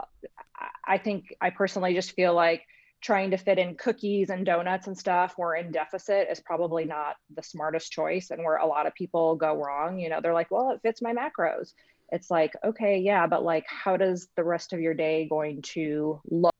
[0.86, 2.63] I think I personally just feel like
[3.01, 7.15] trying to fit in cookies and donuts and stuff where in deficit is probably not
[7.35, 10.51] the smartest choice and where a lot of people go wrong you know they're like
[10.51, 11.73] well it fits my macros.
[12.12, 16.21] It's like okay yeah but like how does the rest of your day going to
[16.29, 16.53] look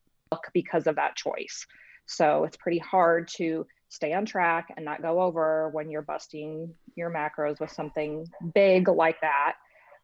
[0.54, 1.66] because of that choice?
[2.06, 6.74] So it's pretty hard to stay on track and not go over when you're busting
[6.96, 9.56] your macros with something big like that.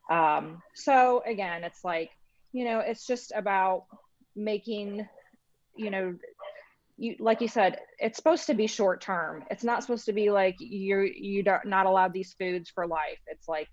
[0.10, 2.12] Um, so again it's like
[2.52, 3.86] you know it's just about
[4.36, 5.08] making
[5.76, 6.16] you know
[6.98, 9.44] you like you said it's supposed to be short term.
[9.52, 13.20] It's not supposed to be like you're you don't not allowed these foods for life.
[13.28, 13.68] It's like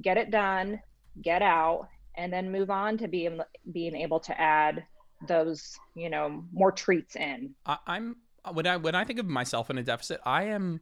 [0.00, 0.80] get it done
[1.22, 3.40] get out and then move on to being
[3.72, 4.84] being able to add
[5.26, 7.54] those you know more treats in.
[7.66, 8.16] I, I'm
[8.52, 10.80] when I when I think of myself in a deficit, I am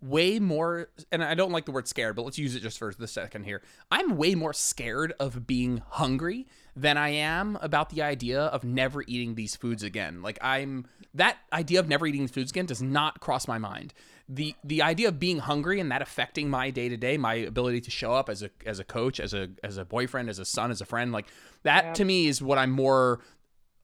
[0.00, 2.92] way more and I don't like the word scared, but let's use it just for
[2.96, 3.60] the second here.
[3.90, 9.02] I'm way more scared of being hungry than I am about the idea of never
[9.06, 10.22] eating these foods again.
[10.22, 13.92] Like I'm that idea of never eating these foods again does not cross my mind.
[14.28, 17.80] The the idea of being hungry and that affecting my day to day, my ability
[17.80, 20.44] to show up as a as a coach, as a as a boyfriend, as a
[20.44, 21.26] son, as a friend, like
[21.64, 21.92] that Yeah.
[21.94, 23.20] to me is what I'm more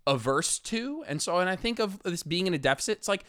[0.07, 1.05] averse to.
[1.09, 3.25] And so, and I think of this being in a deficit, it's like,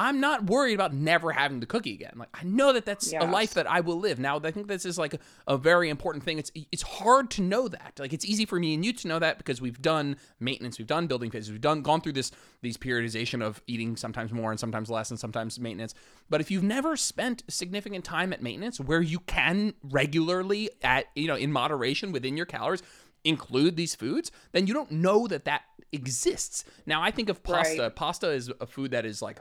[0.00, 2.14] I'm not worried about never having the cookie again.
[2.16, 4.18] Like I know that that's a life that I will live.
[4.18, 6.38] Now I think this is like a, a very important thing.
[6.38, 7.98] It's it's hard to know that.
[7.98, 10.86] Like it's easy for me and you to know that because we've done maintenance, we've
[10.86, 12.32] done building phases, we've done gone through this
[12.62, 15.94] these periodization of eating sometimes more and sometimes less and sometimes maintenance.
[16.30, 21.26] But if you've never spent significant time at maintenance where you can regularly at you
[21.26, 22.82] know in moderation within your calories
[23.24, 25.60] include these foods, then you don't know that that
[25.92, 26.64] exists.
[26.86, 27.82] Now I think of pasta.
[27.82, 27.94] Right.
[27.94, 29.40] Pasta is a food that is like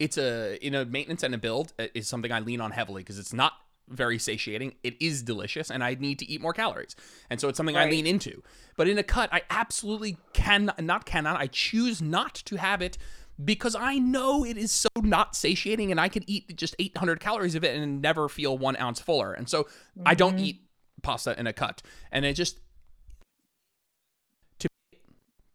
[0.00, 3.02] it's a in a maintenance and a build uh, is something I lean on heavily
[3.02, 3.52] because it's not
[3.86, 4.74] very satiating.
[4.82, 6.96] It is delicious, and I need to eat more calories,
[7.28, 8.42] and so it's something I lean into.
[8.76, 11.38] But in a cut, I absolutely can not cannot.
[11.38, 12.96] I choose not to have it
[13.42, 17.54] because I know it is so not satiating, and I can eat just 800 calories
[17.54, 19.32] of it and never feel one ounce fuller.
[19.32, 19.68] And so
[20.04, 20.62] I don't eat
[21.02, 22.58] pasta in a cut, and it just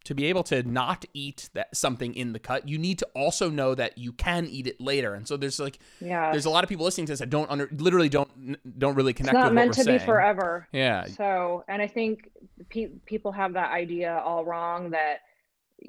[0.05, 3.49] to be able to not eat that something in the cut, you need to also
[3.49, 5.13] know that you can eat it later.
[5.13, 7.49] And so there's like yeah there's a lot of people listening to this that don't
[7.51, 9.35] under literally don't don't really connect.
[9.35, 10.05] it's not with meant to we're be saying.
[10.05, 11.07] forever Yeah.
[11.07, 12.29] So, and I think
[12.69, 15.19] pe- people have that idea all wrong that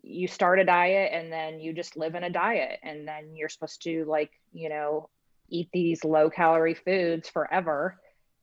[0.02, 3.48] you start a diet and then you just live in a diet and then you're
[3.48, 5.08] supposed to like, you know,
[5.48, 7.96] eat these low calorie foods forever.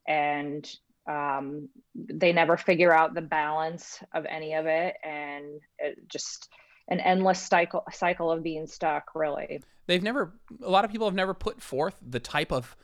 [0.06, 0.68] And
[1.06, 6.48] um, they never figure out the balance of any of it and it just
[6.88, 9.62] an endless cycle cycle of being stuck really.
[9.86, 12.76] They've never a lot of people have never put forth the type of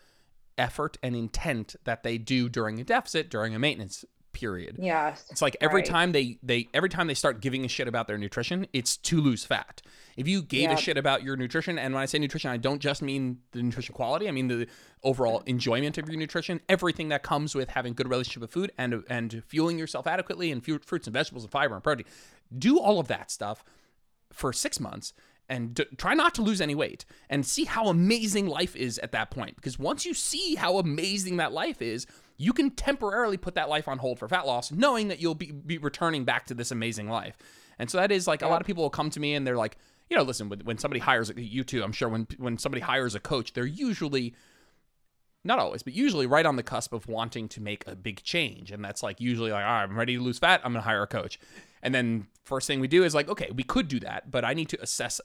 [0.59, 5.43] effort and intent that they do during a deficit during a maintenance period yes it's
[5.43, 5.85] like every right.
[5.87, 9.21] time they they every time they start giving a shit about their nutrition it's to
[9.21, 9.83] lose fat
[10.17, 10.79] if you gave Yep.
[10.79, 13.63] a shit about your nutrition and when i say nutrition i don't just mean the
[13.63, 14.67] nutrition quality i mean the
[15.03, 19.03] overall enjoyment of your nutrition everything that comes with having good relationship with food and
[19.09, 22.07] and fueling yourself adequately and fruits and vegetables and fiber and protein
[22.57, 23.65] do all of that stuff
[24.33, 25.13] for six months
[25.49, 29.11] and d- try not to lose any weight and see how amazing life is at
[29.11, 29.57] that point.
[29.57, 32.07] Because once you see how amazing that life is,
[32.41, 35.53] you can temporarily put that life on hold for fat loss, knowing that you'll be,
[35.53, 37.37] be returning back to this amazing life.
[37.79, 39.59] And so that is like a lot of people will come to me and they're
[39.59, 39.77] like,
[40.09, 43.15] you know, listen, when, when somebody hires you too, I'm sure when when somebody hires
[43.15, 44.35] a coach, they're usually
[45.45, 48.71] not always, but usually right on the cusp of wanting to make a big change.
[48.71, 50.63] And that's like usually like, all right, I'm ready to lose fat.
[50.65, 51.39] I'm going to hire a coach.
[51.83, 54.55] And then first thing we do is like, okay, we could do that, but I
[54.55, 55.21] need to assess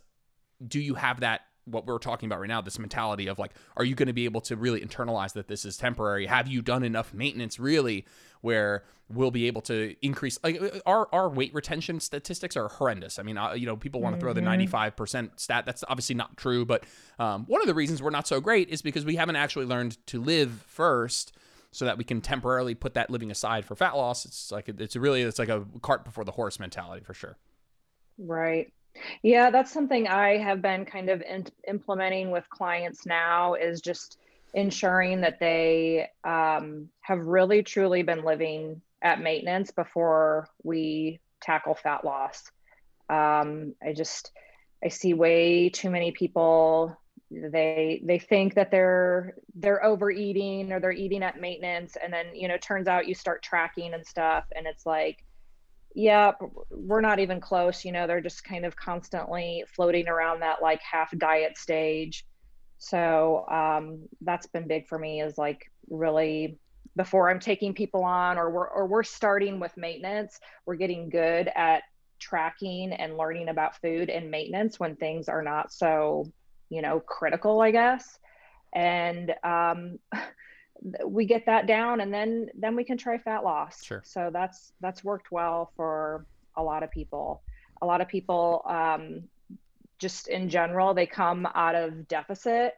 [0.66, 3.84] do you have that what we're talking about right now this mentality of like are
[3.84, 6.26] you going to be able to really internalize that this is temporary?
[6.26, 8.06] Have you done enough maintenance really
[8.42, 13.20] where we'll be able to increase like uh, our our weight retention statistics are horrendous.
[13.20, 16.38] I mean uh, you know people want to throw the 95% stat that's obviously not
[16.38, 16.84] true but
[17.20, 19.98] um, one of the reasons we're not so great is because we haven't actually learned
[20.08, 21.34] to live first
[21.76, 24.24] so that we can temporarily put that living aside for fat loss.
[24.24, 27.38] It's like it's really it's like a cart before the horse mentality for sure.
[28.18, 28.72] Right.
[29.24, 34.18] Yeah, that's something I have been kind of in, implementing with clients now is just
[34.54, 42.06] ensuring that they um, have really truly been living at maintenance before we tackle fat
[42.06, 42.44] loss.
[43.10, 44.32] Um, I just
[44.84, 46.98] I see way too many people
[47.32, 52.48] they they think that they're they're overeating or they're eating at maintenance and then you
[52.48, 55.25] know turns out you start tracking and stuff and it's like
[55.96, 56.34] yeah,
[56.70, 57.86] we're not even close.
[57.86, 62.26] You know, they're just kind of constantly floating around that like half diet stage.
[62.78, 66.58] So um, that's been big for me is like really
[66.98, 71.50] before I'm taking people on or we're, or we're starting with maintenance, we're getting good
[71.56, 71.84] at
[72.20, 76.26] tracking and learning about food and maintenance when things are not so,
[76.70, 78.20] you know, critical, I guess.
[78.74, 80.00] And um,
[81.06, 83.84] we get that down and then then we can try fat loss.
[83.84, 84.04] Sure.
[84.06, 87.42] so that's that's worked well for a lot of people.
[87.82, 89.24] A lot of people um,
[89.98, 92.74] just in general they come out of deficit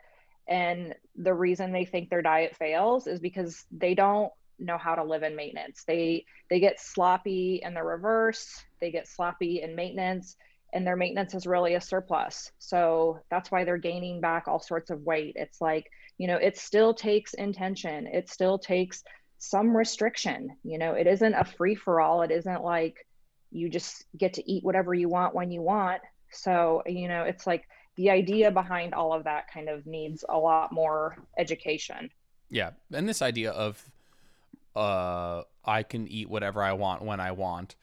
[0.47, 5.03] and the reason they think their diet fails is because they don't know how to
[5.03, 5.83] live in maintenance.
[5.85, 8.63] They they get sloppy in the reverse.
[8.79, 10.37] They get sloppy in maintenance
[10.73, 12.51] and their maintenance is really a surplus.
[12.59, 15.33] So that's why they're gaining back all sorts of weight.
[15.35, 18.07] It's like you know it still takes intention.
[18.07, 19.03] It still takes
[19.37, 20.49] some restriction.
[20.63, 23.05] You know it isn't a free for all it isn't like
[23.51, 26.01] you just get to eat whatever you want when you want.
[26.31, 30.37] So you know it's like the idea behind all of that kind of needs a
[30.37, 32.09] lot more education.
[32.49, 33.83] Yeah, and this idea of
[34.75, 37.75] uh I can eat whatever I want when I want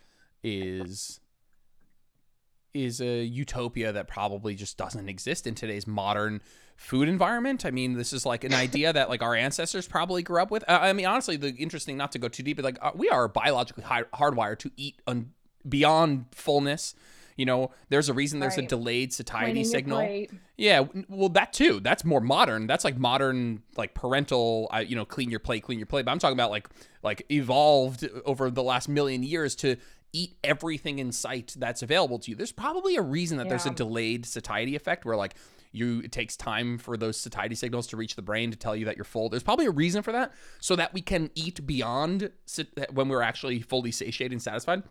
[0.42, 1.20] is
[2.74, 6.42] is a utopia that probably just doesn't exist in today's modern
[6.76, 7.64] food environment.
[7.64, 10.64] I mean, this is like an idea that like our ancestors probably grew up with.
[10.68, 13.08] Uh, I mean, honestly, the interesting not to go too deep, but like uh, we
[13.08, 15.32] are biologically hardwired to eat un-
[15.68, 16.94] beyond fullness.
[17.36, 20.26] You know, there's a reason there's a delayed satiety signal.
[20.56, 21.80] Yeah, well, that too.
[21.80, 22.68] That's more modern.
[22.68, 24.68] That's like modern, like parental.
[24.72, 26.04] Uh, you know, clean your plate, clean your plate.
[26.04, 26.68] But I'm talking about like
[27.02, 29.76] like evolved over the last million years to
[30.12, 32.36] eat everything in sight that's available to you.
[32.36, 35.34] There's probably a reason that there's a delayed satiety effect where like
[35.74, 38.84] you it takes time for those satiety signals to reach the brain to tell you
[38.86, 39.28] that you're full.
[39.28, 42.30] There's probably a reason for that, so that we can eat beyond
[42.92, 44.82] when we're actually fully satiated and satisfied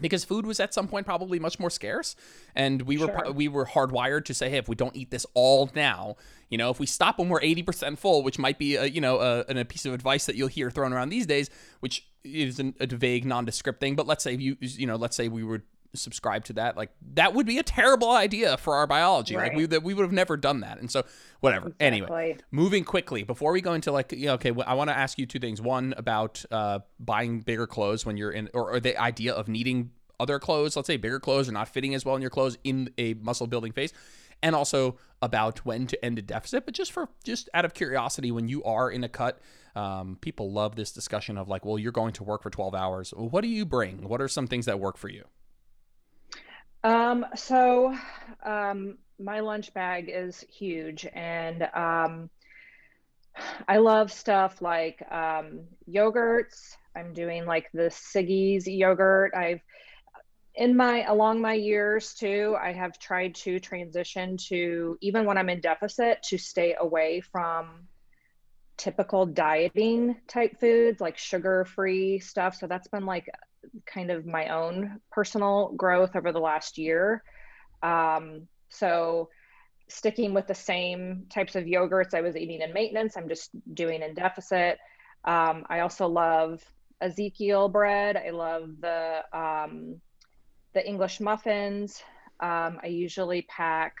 [0.00, 2.14] because food was at some point probably much more scarce
[2.54, 3.32] and we were Sure.
[3.32, 6.14] we were hardwired to say hey if we don't eat this all now
[6.48, 9.18] you know if we stop when we're 80% full which might be a you know
[9.18, 11.50] a, a piece of advice that you'll hear thrown around these days
[11.80, 15.26] which is an, a vague nondescript thing but let's say you you know let's say
[15.26, 15.62] we would
[15.94, 19.34] subscribe to that like that would be a terrible idea for our biology.
[19.36, 20.78] Like we that we would have never done that.
[20.78, 21.04] And so
[21.40, 21.72] whatever.
[21.80, 25.18] Anyway moving quickly before we go into like you know, okay i want to ask
[25.18, 25.60] you two things.
[25.60, 29.90] One about uh, buying bigger clothes when you're in or, or the idea of needing
[30.18, 32.90] other clothes let's say bigger clothes or not fitting as well in your clothes in
[32.98, 33.92] a muscle building phase.
[34.42, 38.30] And also about when to end a deficit but just for just out of curiosity
[38.30, 39.40] when you are in a cut
[39.76, 43.12] um, people love this discussion of like well you're going to work for 12 hours.
[43.16, 44.08] What do you bring?
[44.08, 45.24] What are some things that work for you
[46.82, 47.94] Um, so
[48.44, 52.30] um, my lunch bag is huge, and um,
[53.68, 56.76] I love stuff like um, yogurts.
[56.96, 59.34] I'm doing like the Siggi's yogurt.
[59.34, 59.60] I've
[60.54, 65.48] in my along my years too, I have tried to transition to even when I'm
[65.48, 67.88] in deficit to stay away from
[68.76, 72.56] typical dieting type foods like sugar free stuff.
[72.56, 73.28] So that's been like
[73.86, 77.22] kind of my own personal growth over the last year.
[77.82, 79.28] Um, so
[79.88, 84.02] sticking with the same types of yogurts I was eating in maintenance, I'm just doing
[84.02, 84.78] in deficit.
[85.24, 86.62] Um, I also love
[87.00, 88.16] Ezekiel bread.
[88.16, 90.00] I love the um,
[90.74, 92.02] the English muffins.
[92.40, 93.96] Um, I usually pack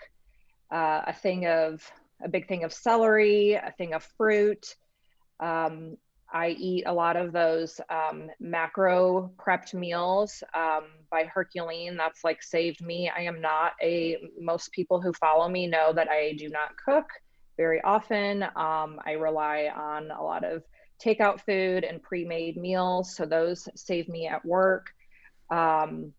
[0.70, 1.82] uh, a thing of
[2.22, 4.74] a big thing of celery, a thing of fruit.
[5.40, 5.96] Um,
[6.32, 11.96] I eat a lot of those um, macro prepped meals um, by Herculean.
[11.96, 13.10] That's like saved me.
[13.14, 17.06] I am not a, most people who follow me know that I do not cook
[17.56, 18.42] very often.
[18.42, 20.62] Um, I rely on a lot of
[21.04, 23.16] takeout food and pre made meals.
[23.16, 24.90] So those save me at work.
[25.50, 26.12] Um,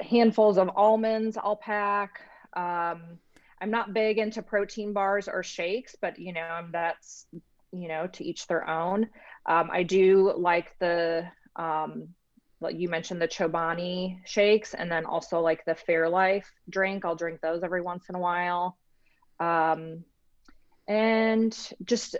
[0.00, 2.20] handfuls of almonds I'll pack.
[2.52, 3.18] Um,
[3.60, 7.26] I'm not big into protein bars or shakes, but you know, that's
[7.72, 9.08] you know, to each their own.
[9.46, 11.26] Um, I do like the
[11.56, 12.08] um,
[12.60, 17.04] like you mentioned the Chobani shakes, and then also like the Fairlife drink.
[17.04, 18.78] I'll drink those every once in a while.
[19.40, 20.04] Um,
[20.88, 22.16] and just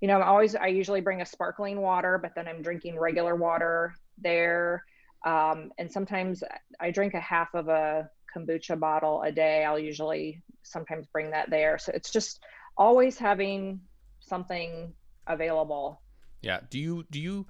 [0.00, 3.34] you know, I'm always I usually bring a sparkling water, but then I'm drinking regular
[3.34, 4.84] water there.
[5.24, 6.44] Um, and sometimes
[6.78, 9.64] I drink a half of a kombucha bottle a day.
[9.64, 11.78] I'll usually sometimes bring that there.
[11.78, 12.40] So it's just
[12.76, 13.80] always having
[14.20, 14.92] something
[15.26, 16.00] available.
[16.42, 16.60] Yeah.
[16.70, 17.46] Do you do you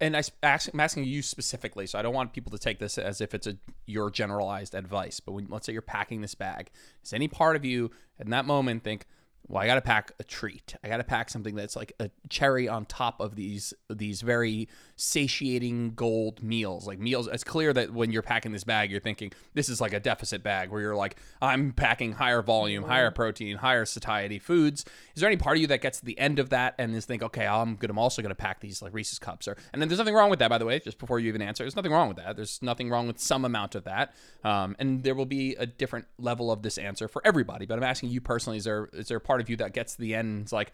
[0.00, 3.20] and I I'm asking you specifically, so I don't want people to take this as
[3.20, 3.56] if it's a
[3.86, 5.20] your generalized advice.
[5.20, 6.70] But when let's say you're packing this bag,
[7.02, 9.06] does any part of you in that moment think,
[9.48, 10.74] well, I got to pack a treat.
[10.82, 14.68] I got to pack something that's like a cherry on top of these these very
[14.96, 16.86] satiating gold meals.
[16.86, 19.92] Like meals, it's clear that when you're packing this bag, you're thinking this is like
[19.92, 22.92] a deficit bag where you're like, I'm packing higher volume, mm-hmm.
[22.92, 24.84] higher protein, higher satiety foods.
[25.14, 27.04] Is there any part of you that gets to the end of that and is
[27.04, 27.90] think, okay, I'm good.
[27.90, 30.30] I'm also going to pack these like Reese's cups, or and then there's nothing wrong
[30.30, 30.78] with that, by the way.
[30.78, 32.36] Just before you even answer, there's nothing wrong with that.
[32.36, 36.06] There's nothing wrong with some amount of that, um, and there will be a different
[36.18, 37.66] level of this answer for everybody.
[37.66, 39.94] But I'm asking you personally: is there is there a part of you that gets
[39.94, 40.72] to the end and it's like,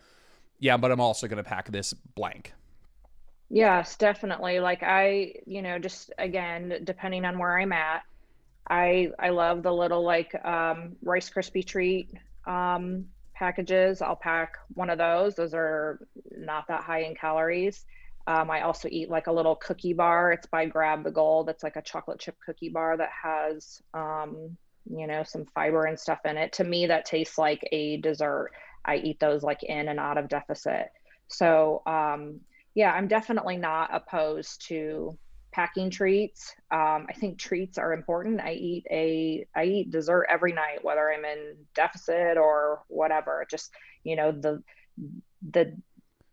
[0.59, 2.53] yeah, but I'm also going to pack this blank.
[3.55, 4.61] Yes, definitely.
[4.61, 8.03] Like I, you know, just again, depending on where I'm at,
[8.71, 12.11] I I love the little like um, Rice Krispie treat
[12.47, 14.03] um, packages.
[14.03, 15.37] I'll pack one of those.
[15.37, 16.01] Those are
[16.33, 17.85] not that high in calories.
[18.27, 20.33] Um, I also eat like a little cookie bar.
[20.33, 21.51] It's by Grab the Gold.
[21.51, 25.99] It's like a chocolate chip cookie bar that has, um, you know, some fiber and
[26.01, 26.55] stuff in it.
[26.55, 28.53] To me, that tastes like a dessert.
[28.85, 30.89] I eat those like in and out of deficit.
[31.29, 32.41] So um,
[32.75, 35.19] yeah, I'm definitely not opposed to
[35.53, 36.55] packing treats.
[36.71, 38.41] Um, I think treats are important.
[38.41, 43.47] I eat a I eat dessert every night, whether I'm in deficit or whatever.
[43.51, 43.71] Just
[44.03, 44.63] you know the
[45.51, 45.77] the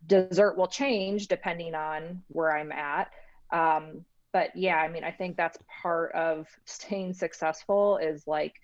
[0.06, 3.10] dessert will change depending on where I'm at.
[3.52, 8.54] Um, but yeah, I mean, I think that's part of staying successful is like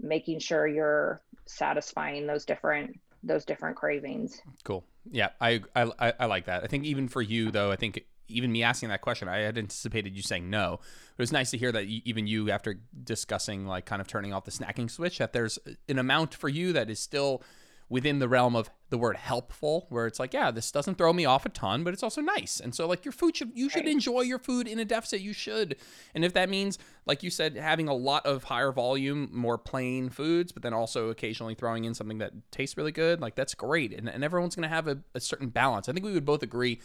[0.00, 4.40] making sure you're satisfying those different those different cravings.
[4.64, 4.84] Cool.
[5.10, 6.64] Yeah, I, I I like that.
[6.64, 9.56] I think even for you though, I think even me asking that question, I had
[9.56, 10.80] anticipated you saying no.
[11.16, 14.44] It was nice to hear that even you, after discussing like kind of turning off
[14.44, 15.58] the snacking switch, that there's
[15.88, 17.42] an amount for you that is still
[17.88, 21.24] within the realm of the word helpful where it's like yeah this doesn't throw me
[21.24, 22.60] off a ton but it's also nice.
[22.60, 25.20] And so like your food should you should enjoy your food in a deficit.
[25.20, 25.76] You should.
[26.14, 30.08] And if that means like you said having a lot of higher volume more plain
[30.08, 33.92] foods but then also occasionally throwing in something that tastes really good like that's great.
[33.92, 35.88] And, and everyone's going to have a, a certain balance.
[35.88, 36.80] I think we would both agree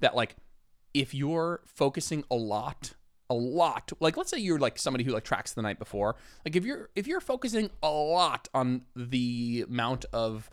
[0.00, 0.36] that like
[0.94, 2.92] if you're focusing a lot
[3.32, 6.54] a lot like let's say you're like somebody who like tracks the night before like
[6.54, 10.50] if you're if you're focusing a lot on the amount of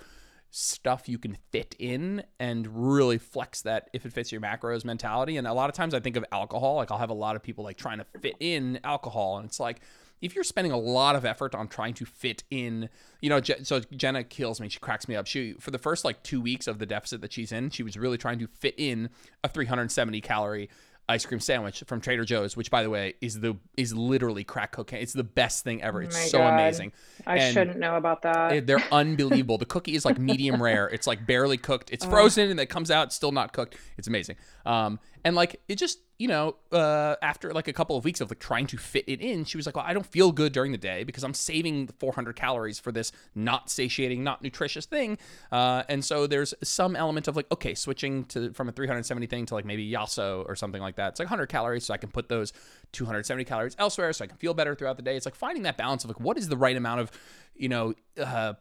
[0.49, 5.35] stuff you can fit in and really flex that if it fits your macros mentality
[5.35, 7.43] and a lot of times i think of alcohol like i'll have a lot of
[7.43, 9.81] people like trying to fit in alcohol and it's like
[10.21, 12.89] if you're spending a lot of effort on trying to fit in,
[13.21, 14.67] you know, so Jenna kills me.
[14.67, 15.27] She cracks me up.
[15.27, 17.97] She for the first like two weeks of the deficit that she's in, she was
[17.97, 19.09] really trying to fit in
[19.43, 20.69] a 370 calorie
[21.09, 24.71] ice cream sandwich from Trader Joe's, which by the way is the is literally crack
[24.71, 25.01] cocaine.
[25.01, 26.01] It's the best thing ever.
[26.03, 26.53] It's oh so God.
[26.53, 26.93] amazing.
[27.25, 28.67] I and shouldn't know about that.
[28.67, 29.57] They're unbelievable.
[29.57, 30.87] the cookie is like medium rare.
[30.87, 31.89] It's like barely cooked.
[31.91, 33.75] It's frozen and it comes out still not cooked.
[33.97, 34.35] It's amazing.
[34.65, 38.29] Um, And like it just, you know, uh, after like a couple of weeks of
[38.29, 40.71] like trying to fit it in, she was like, "Well, I don't feel good during
[40.71, 45.17] the day because I'm saving the 400 calories for this not satiating, not nutritious thing."
[45.51, 49.45] Uh, and so there's some element of like, okay, switching to from a 370 thing
[49.47, 51.09] to like maybe Yasso or something like that.
[51.09, 52.53] It's like 100 calories, so I can put those
[52.93, 55.15] 270 calories elsewhere, so I can feel better throughout the day.
[55.15, 57.11] It's like finding that balance of like what is the right amount of
[57.59, 58.53] you know, uh,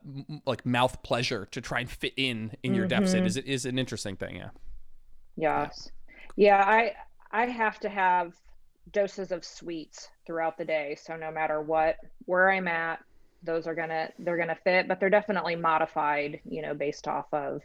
[0.44, 3.00] like mouth pleasure to try and fit in in your mm-hmm.
[3.00, 4.36] deficit is is an interesting thing.
[4.36, 4.50] Yeah.
[5.36, 5.90] Yes.
[6.38, 6.62] Yeah.
[6.64, 6.94] I
[7.32, 8.32] I have to have
[8.92, 10.96] doses of sweets throughout the day.
[11.02, 13.00] So no matter what where I'm at,
[13.42, 17.62] those are gonna they're gonna fit, but they're definitely modified, you know, based off of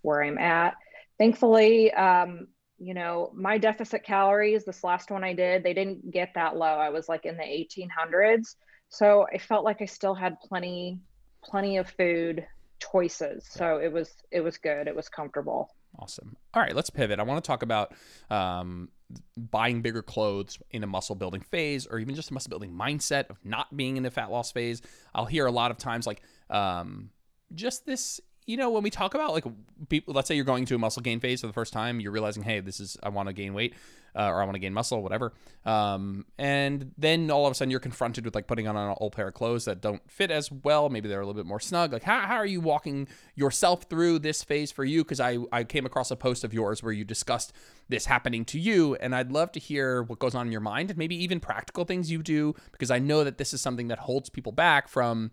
[0.00, 0.74] where I'm at.
[1.18, 2.48] Thankfully, um,
[2.78, 6.66] you know, my deficit calories, this last one I did, they didn't get that low.
[6.66, 8.56] I was like in the 1800s.
[8.88, 11.00] So I felt like I still had plenty,
[11.44, 12.46] plenty of food
[12.80, 13.46] choices.
[13.50, 14.88] So it was, it was good.
[14.88, 15.70] It was comfortable.
[15.98, 16.36] Awesome.
[16.52, 17.20] All right, let's pivot.
[17.20, 17.94] I want to talk about
[18.30, 18.88] um,
[19.36, 23.30] buying bigger clothes in a muscle building phase, or even just a muscle building mindset
[23.30, 24.82] of not being in a fat loss phase.
[25.14, 27.10] I'll hear a lot of times like um,
[27.54, 29.44] just this you know, when we talk about like
[29.88, 32.12] people, let's say you're going to a muscle gain phase for the first time, you're
[32.12, 33.74] realizing, hey, this is I want to gain weight,
[34.14, 35.32] uh, or I want to gain muscle, whatever.
[35.64, 39.14] Um, and then all of a sudden you're confronted with like putting on an old
[39.14, 40.90] pair of clothes that don't fit as well.
[40.90, 41.92] Maybe they're a little bit more snug.
[41.92, 45.04] Like, how, how are you walking yourself through this phase for you?
[45.04, 47.54] Because I I came across a post of yours where you discussed
[47.88, 50.90] this happening to you, and I'd love to hear what goes on in your mind,
[50.90, 54.00] and maybe even practical things you do, because I know that this is something that
[54.00, 55.30] holds people back from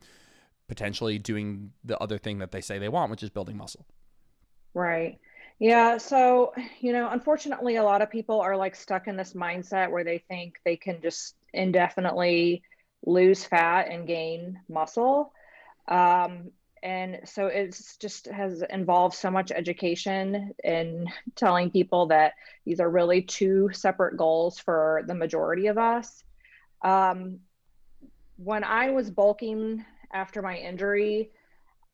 [0.72, 3.86] potentially doing the other thing that they say they want, which is building muscle.
[4.74, 5.20] Right.
[5.60, 5.98] Yeah.
[5.98, 10.06] So, you know, unfortunately, a lot of people are like stuck in this mindset where
[10.06, 12.64] they think they can just indefinitely
[13.06, 15.34] lose fat and gain muscle.
[15.90, 16.52] Um,
[16.82, 22.32] and so it's just has involved so much education in telling people that
[22.66, 26.24] these are really two separate goals for the majority of us.
[26.82, 27.42] Um,
[28.38, 31.32] when I was bulking after my injury,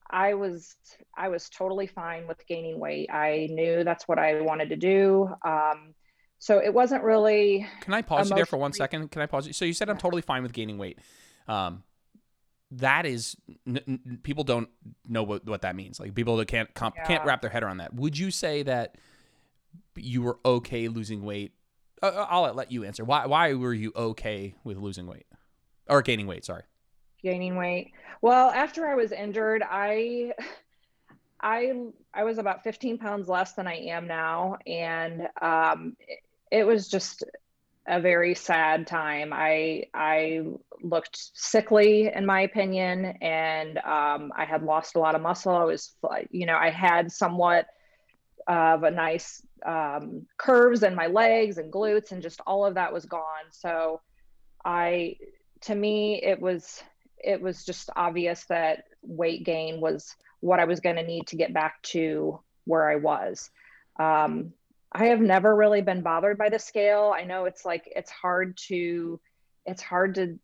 [0.10, 0.76] I was
[1.16, 3.10] I was totally fine with gaining weight.
[3.12, 5.30] I knew that's what I wanted to do.
[5.44, 5.94] Um,
[6.40, 7.68] so it wasn't really.
[7.82, 9.12] Can I pause you there for one second?
[9.12, 9.54] Can I pause you?
[9.54, 11.00] So you said I'm totally fine with gaining weight.
[11.48, 11.84] Um,
[12.72, 14.68] that is, n- n- people don't
[15.08, 16.02] know what, what that means.
[16.02, 17.06] Like people that can't comp- yeah.
[17.06, 17.94] can't wrap their head around that.
[17.94, 18.98] Would you say that
[19.96, 21.54] you were okay losing weight?
[22.04, 23.04] Uh, uh I'll let you answer.
[23.04, 25.26] Why why were you okay with losing weight
[25.88, 26.46] or gaining weight?
[26.46, 26.64] Sorry
[27.22, 27.92] gaining weight.
[28.22, 30.34] Well, after I was injured, I
[31.42, 31.74] I
[32.14, 36.20] I was about 15 pounds less than I am now, and um, it,
[36.52, 37.24] it was just
[37.88, 39.32] a very sad time.
[39.34, 40.44] I I
[40.82, 45.56] looked sickly, in my opinion, and um, I had lost a lot of muscle.
[45.56, 45.96] I was,
[46.32, 47.68] you know, I had somewhat
[48.48, 52.92] of a nice um, curves in my legs and glutes, and just all of that
[52.92, 53.52] was gone.
[53.52, 54.02] So,
[54.66, 55.18] I,
[55.62, 56.82] to me, it was
[57.24, 61.36] it was just obvious that weight gain was what I was going to need to
[61.36, 63.50] get back to where I was.
[64.00, 64.54] Um,
[64.92, 67.14] I have never really been bothered by the scale.
[67.16, 69.20] I know it's like it's hard to
[69.66, 70.40] it's hard to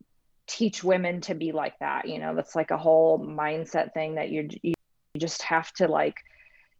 [0.46, 2.08] teach women to be like that.
[2.08, 4.74] You know, that's like a whole mindset thing that you you
[5.16, 6.16] just have to like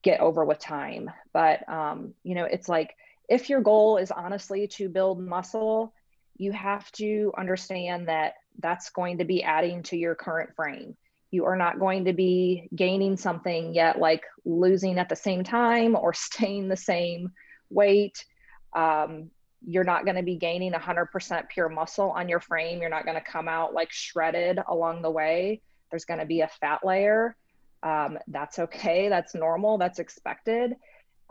[0.03, 1.11] get over with time.
[1.32, 2.95] But um, you know, it's like
[3.28, 5.95] if your goal is honestly to build muscle,
[6.36, 10.96] you have to understand that that's going to be adding to your current frame.
[11.30, 15.96] You are not going to be gaining something yet, like losing at the same time
[15.96, 17.32] or staying the same
[17.70, 18.24] weight.
[18.72, 19.30] Um,
[19.66, 22.80] you're not going to be gaining 100% pure muscle on your frame.
[22.80, 25.62] You're not going to come out like shredded along the way.
[25.90, 27.36] There's going to be a fat layer.
[27.82, 29.09] Um, that's okay.
[29.09, 29.78] That's normal.
[29.78, 30.74] That's expected.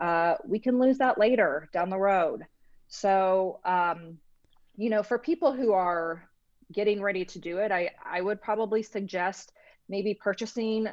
[0.00, 2.44] Uh, we can lose that later down the road.
[2.88, 4.18] So, um,
[4.76, 6.28] you know, for people who are
[6.72, 9.52] getting ready to do it, I, I would probably suggest
[9.88, 10.88] maybe purchasing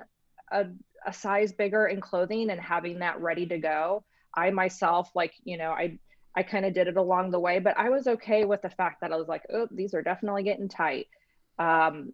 [0.51, 0.65] a,
[1.05, 4.03] a size bigger in clothing and having that ready to go.
[4.36, 5.99] I myself, like, you know, I,
[6.36, 9.01] I kind of did it along the way, but I was okay with the fact
[9.01, 11.07] that I was like, oh, these are definitely getting tight.
[11.59, 12.13] Um,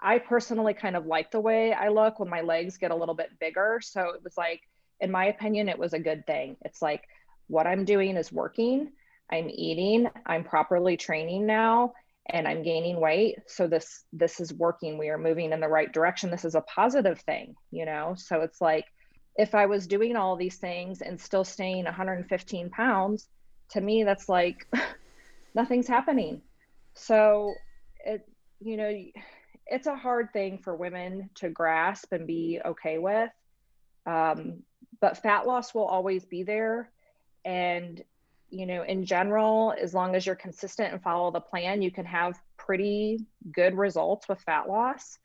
[0.00, 3.14] I personally kind of like the way I look when my legs get a little
[3.14, 3.80] bit bigger.
[3.82, 4.62] So it was like,
[5.00, 6.56] in my opinion, it was a good thing.
[6.64, 7.02] It's like
[7.48, 8.92] what I'm doing is working.
[9.30, 11.94] I'm eating, I'm properly training now,
[12.30, 13.36] and I'm gaining weight.
[13.46, 14.98] So this this is working.
[14.98, 16.30] We are moving in the right direction.
[16.30, 18.14] This is a positive thing, you know.
[18.16, 18.86] So it's like
[19.36, 23.28] if I was doing all these things and still staying 115 pounds,
[23.70, 24.66] to me that's like
[25.54, 26.42] nothing's happening.
[26.94, 27.54] So
[28.04, 28.26] it
[28.60, 29.04] you know
[29.66, 33.30] it's a hard thing for women to grasp and be okay with.
[34.06, 34.62] Um,
[35.00, 36.90] but fat loss will always be there,
[37.44, 38.02] and
[38.50, 42.04] you know, in general, as long as you're consistent and follow the plan, you can
[42.04, 45.18] have pretty good results with fat loss.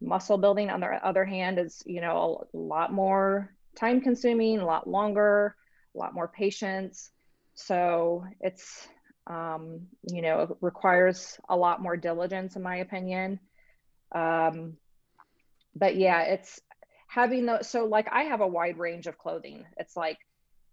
[0.00, 4.64] Muscle building, on the other hand, is, you know, a lot more time consuming, a
[4.64, 5.54] lot longer,
[5.94, 7.10] a lot more patience.
[7.54, 8.88] So it's,
[9.26, 13.40] um, you know, requires a lot more diligence, in my opinion.
[14.12, 14.76] Um,
[15.74, 16.60] but yeah, it's
[17.08, 19.66] having the, so like I have a wide range of clothing.
[19.76, 20.18] It's like,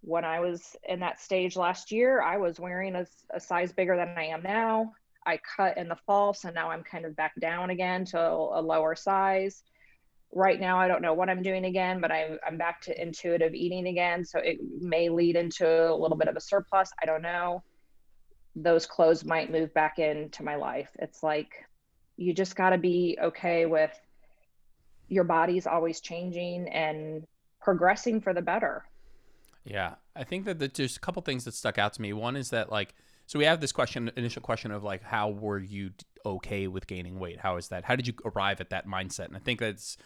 [0.02, 3.96] when I was in that stage last year, I was wearing a, a, size bigger
[3.98, 4.94] than I am now.
[5.26, 8.62] I cut in the fall, so now I'm kind of back down again to a
[8.62, 9.64] lower size.
[10.34, 13.54] Right now, I don't know what I'm doing again, but I'm, I'm back to intuitive
[13.54, 14.24] eating again.
[14.24, 16.92] So it may lead into a little bit of a surplus.
[17.02, 17.64] I don't know.
[18.56, 20.90] Those clothes might move back into my life.
[21.00, 21.52] It's like
[22.16, 23.92] you just got to be okay with
[25.08, 27.24] your body's always changing and
[27.62, 28.86] progressing for the better.
[29.68, 32.14] Yeah, I think that there's a couple things that stuck out to me.
[32.14, 32.96] One is that like,
[33.26, 35.92] so we have this question, initial question of like, how were you
[36.26, 37.40] okay with gaining weight?
[37.42, 37.84] How is that?
[37.84, 39.26] How did you arrive at that mindset?
[39.26, 39.98] And I think that's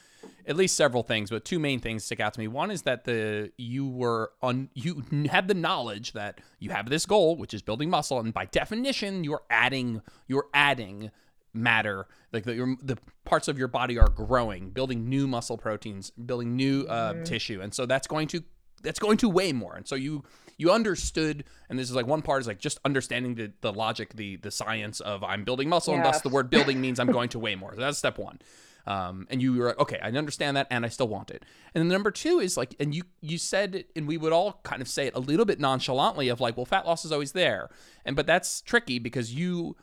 [0.47, 2.47] at least several things, but two main things stick out to me.
[2.47, 7.05] One is that the you were on you had the knowledge that you have this
[7.05, 11.12] goal, which is building muscle, and by definition, you're adding you're adding
[11.53, 16.09] matter like the, your, the parts of your body are growing building new muscle proteins
[16.12, 17.24] building new uh, mm-hmm.
[17.24, 18.41] tissue and so that's going to
[18.84, 19.76] that's going to weigh more.
[19.76, 20.24] And so you
[20.58, 24.16] you understood, and this is like one part is like just understanding the, the logic,
[24.16, 27.30] the the science of I'm building muscle, and thus the word building means I'm going
[27.30, 27.74] to weigh more.
[27.74, 28.40] So that's step one.
[28.88, 31.44] Um, and you were like, okay, I understand that, and I still want it.
[31.74, 34.82] And then number two is like, and you you said, and we would all kind
[34.82, 37.70] of say it a little bit nonchalantly of like, well, fat loss is always there,
[38.06, 39.76] and but that's tricky because you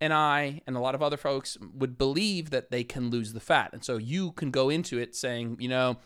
[0.00, 3.40] and I and a lot of other folks would believe that they can lose the
[3.40, 5.96] fat, and so you can go into it saying, you know,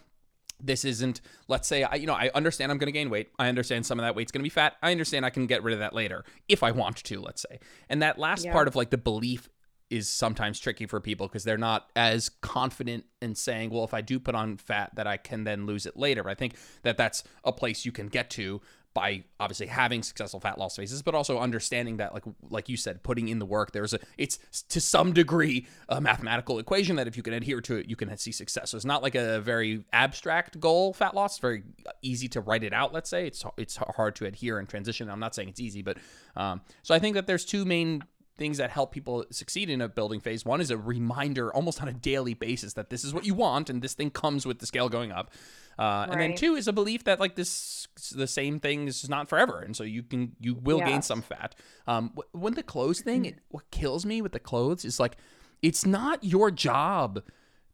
[0.61, 3.31] this isn't let's say i you know i understand i'm going to gain weight.
[3.39, 4.77] I understand some of that weight's going to be fat.
[4.83, 7.59] I understand i can get rid of that later if i want to let's say.
[7.89, 8.53] And that last yeah.
[8.53, 9.49] part of like the belief
[9.91, 14.01] is sometimes tricky for people because they're not as confident in saying well if i
[14.01, 16.23] do put on fat that i can then lose it later.
[16.23, 18.61] But i think that that's a place you can get to
[18.99, 23.01] by obviously having successful fat loss phases, but also understanding that, like like you said,
[23.05, 23.71] putting in the work.
[23.71, 24.39] There's a it's
[24.71, 28.17] to some degree a mathematical equation that if you can adhere to it, you can
[28.17, 28.71] see success.
[28.71, 31.35] So it's not like a very abstract goal, fat loss.
[31.35, 31.63] It's very
[32.03, 32.93] easy to write it out.
[32.93, 35.09] Let's say it's it's hard to adhere and transition.
[35.09, 35.99] I'm not saying it's easy, but
[36.35, 38.03] um, so I think that there's two main
[38.39, 40.45] things that help people succeed in a building phase.
[40.45, 43.69] One is a reminder almost on a daily basis that this is what you want
[43.69, 45.31] and this thing comes with the scale going up.
[45.79, 46.09] Uh, right.
[46.11, 49.61] And then two is a belief that like this, the same thing is not forever,
[49.61, 51.55] and so you can you will gain some fat.
[51.87, 55.17] Um, when the clothes thing, it, what kills me with the clothes is like,
[55.63, 57.23] it's not your job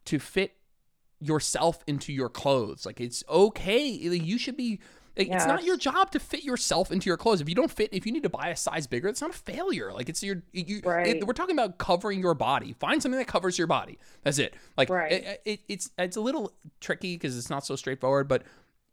[0.06, 0.56] to fit
[1.20, 2.84] yourself into your clothes.
[2.84, 3.86] Like it's okay.
[3.86, 4.80] You should be
[5.16, 5.46] it's yes.
[5.46, 7.40] not your job to fit yourself into your clothes.
[7.40, 9.34] If you don't fit, if you need to buy a size bigger, it's not a
[9.34, 9.92] failure.
[9.92, 11.06] Like it's your, you, right.
[11.06, 12.72] It, we're talking about covering your body.
[12.72, 13.98] Find something that covers your body.
[14.24, 14.54] That's it.
[14.76, 15.12] Like right.
[15.12, 18.42] it, it, it's it's a little tricky because it's not so straightforward, but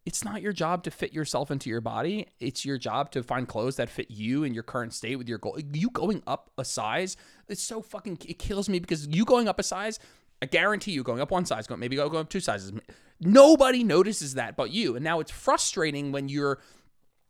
[0.05, 2.27] it's not your job to fit yourself into your body.
[2.39, 5.37] It's your job to find clothes that fit you in your current state with your
[5.37, 5.59] goal.
[5.73, 7.17] You going up a size,
[7.47, 9.99] it's so fucking it kills me because you going up a size
[10.41, 12.73] I guarantee you, going up one size, going maybe go up two sizes.
[13.19, 14.95] Nobody notices that but you.
[14.95, 16.59] And now it's frustrating when you're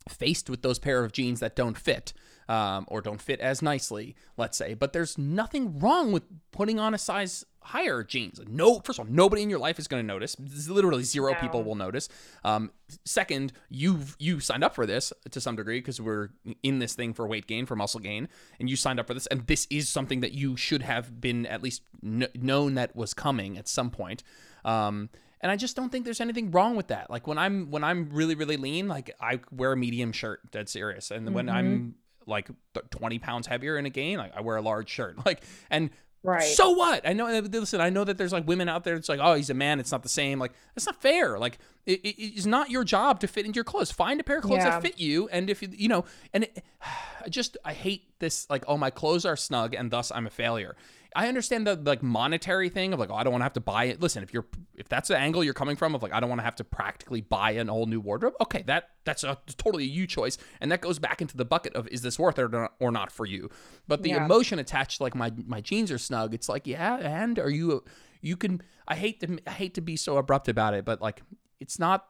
[0.10, 2.14] faced with those pair of jeans that don't fit
[2.48, 4.74] um, or don't fit as nicely, let's say.
[4.74, 8.40] But there's nothing wrong with putting on a size higher jeans.
[8.48, 10.36] No, first of all, nobody in your life is going to notice.
[10.68, 11.40] Literally zero no.
[11.40, 12.10] people will notice.
[12.44, 12.72] Um,
[13.06, 16.30] second, you've you signed up for this to some degree because we're
[16.64, 18.28] in this thing for weight gain, for muscle gain,
[18.60, 21.46] and you signed up for this, and this is something that you should have been
[21.46, 24.24] at least kn- known that was coming at some point.
[24.66, 25.10] Um,
[25.42, 27.10] and I just don't think there's anything wrong with that.
[27.10, 30.70] Like when I'm when I'm really really lean, like I wear a medium shirt, dead
[30.70, 31.36] serious, and mm-hmm.
[31.36, 31.96] when I'm
[32.28, 32.50] like
[32.92, 35.18] 20 pounds heavier in a gain, like I wear a large shirt.
[35.26, 35.90] Like and
[36.24, 36.44] Right.
[36.44, 37.08] So what?
[37.08, 37.26] I know.
[37.26, 38.96] Listen, I know that there's like women out there.
[38.96, 39.80] It's like, oh, he's a man.
[39.80, 40.38] It's not the same.
[40.38, 41.40] Like, that's not fair.
[41.40, 41.58] Like,
[41.88, 43.92] it, it's not your job to fit into your clothes.
[43.92, 44.70] Find a pair of clothes yeah.
[44.70, 45.30] that fit you.
[45.30, 46.64] And if you, you know, and it,
[47.26, 48.48] I just, I hate this.
[48.50, 50.76] Like, oh, my clothes are snug, and thus I'm a failure.
[51.16, 53.60] I understand the like monetary thing of like, oh, I don't want to have to
[53.60, 54.00] buy it.
[54.00, 54.46] Listen, if you're
[54.76, 56.64] if that's the angle you're coming from of like, I don't want to have to
[56.64, 58.34] practically buy an whole new wardrobe.
[58.42, 61.76] Okay, that that's a totally a you choice, and that goes back into the bucket
[61.76, 63.50] of is this worth it or not, or not for you.
[63.88, 64.26] But the yeah.
[64.26, 66.34] emotion attached like my my jeans are snug.
[66.34, 67.84] It's like yeah, and are you
[68.22, 71.24] you can I hate to I hate to be so abrupt about it, but like
[71.60, 72.06] it's not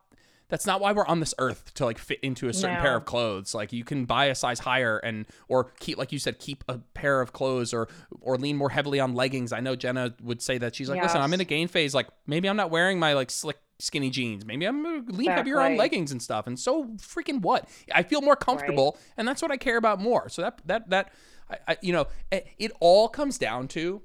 [0.52, 2.82] that's not why we're on this earth to like fit into a certain no.
[2.82, 3.56] pair of clothes.
[3.56, 6.80] Like you can buy a size higher and or keep like you said keep a
[6.93, 7.88] pair of clothes or
[8.20, 9.54] or lean more heavily on leggings.
[9.54, 11.06] I know Jenna would say that she's like, yes.
[11.06, 11.95] "Listen, I'm in a gain phase.
[11.95, 14.45] Like maybe I'm not wearing my like slick skinny jeans.
[14.45, 16.47] Maybe I'm gonna lean heavier on leggings and stuff.
[16.47, 17.70] And so freaking what?
[17.93, 19.14] I feel more comfortable, right.
[19.18, 20.28] and that's what I care about more.
[20.28, 21.14] So that that that
[21.49, 24.02] I, I, you know, it, it all comes down to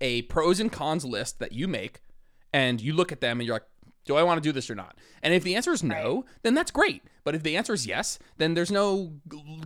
[0.00, 2.00] a pros and cons list that you make,
[2.52, 3.66] and you look at them and you're like,
[4.04, 4.96] do I want to do this or not?
[5.22, 6.24] And if the answer is no, right.
[6.42, 7.02] then that's great.
[7.24, 9.12] But if the answer is yes, then there's no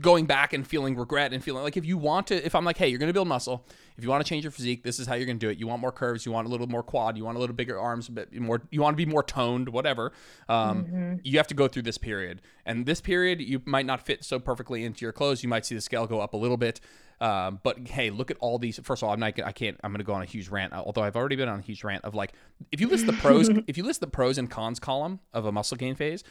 [0.01, 2.77] going back and feeling regret and feeling like if you want to, if I'm like,
[2.77, 5.07] hey, you're going to build muscle, if you want to change your physique, this is
[5.07, 5.59] how you're going to do it.
[5.59, 7.79] You want more curves, you want a little more quad, you want a little bigger
[7.79, 10.13] arms, a bit more, you want to be more toned, whatever.
[10.49, 11.15] Um, mm-hmm.
[11.23, 14.39] You have to go through this period, and this period you might not fit so
[14.39, 15.43] perfectly into your clothes.
[15.43, 16.81] You might see the scale go up a little bit.
[17.21, 18.79] Um, but hey, look at all these.
[18.83, 19.41] First of all, I'm not.
[19.41, 19.79] I can't.
[19.83, 20.73] I'm going to go on a huge rant.
[20.73, 22.33] Although I've already been on a huge rant of like,
[22.73, 25.53] if you list the pros, if you list the pros and cons column of a
[25.53, 26.25] muscle gain phase,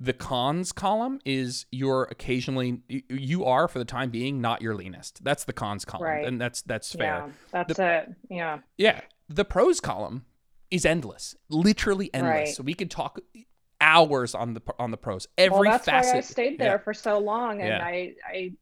[0.00, 5.22] the cons column is you're occasionally you are for the time being not your leanest.
[5.24, 6.26] That's the cons column, right.
[6.26, 7.24] and that's that's fair.
[7.26, 8.14] Yeah, that's the, it.
[8.30, 8.58] Yeah.
[8.76, 9.00] Yeah.
[9.28, 10.24] The pros column
[10.70, 12.32] is endless, literally endless.
[12.32, 12.48] Right.
[12.48, 13.18] So we could talk
[13.80, 15.26] hours on the on the pros.
[15.36, 16.12] Every well, that's facet.
[16.12, 16.78] why I stayed there yeah.
[16.78, 17.84] for so long, and yeah.
[17.84, 18.52] I I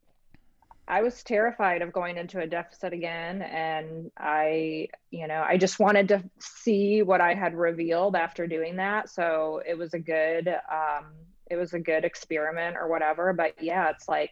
[0.89, 3.43] I was terrified of going into a deficit again.
[3.43, 8.77] And I, you know, I just wanted to see what I had revealed after doing
[8.77, 9.11] that.
[9.11, 11.07] So it was a good, um,
[11.51, 13.33] it was a good experiment or whatever.
[13.33, 14.31] But yeah, it's like,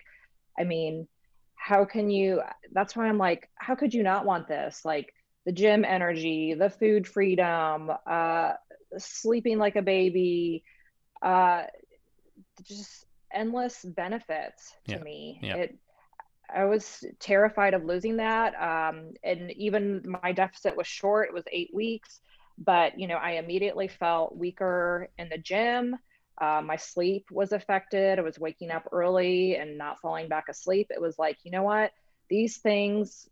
[0.59, 1.09] I mean,
[1.57, 2.43] how can you,
[2.73, 4.83] that's why I'm like, how could you not want this?
[4.85, 5.13] Like
[5.47, 8.53] the gym energy, the food freedom, uh,
[8.97, 10.63] sleeping like a baby,
[11.21, 11.65] uh,
[12.63, 15.03] just endless benefits to yeah.
[15.03, 15.41] me.
[15.43, 15.57] Yeah.
[15.57, 15.79] It,
[16.55, 18.55] I was terrified of losing that.
[18.55, 22.21] Um, and even my deficit was short, it was eight weeks.
[22.57, 25.97] But, you know, I immediately felt weaker in the gym.
[26.41, 28.19] Uh, my sleep was affected.
[28.19, 30.89] I was waking up early and not falling back asleep.
[30.91, 31.93] It was like, you know what?
[32.29, 33.29] These things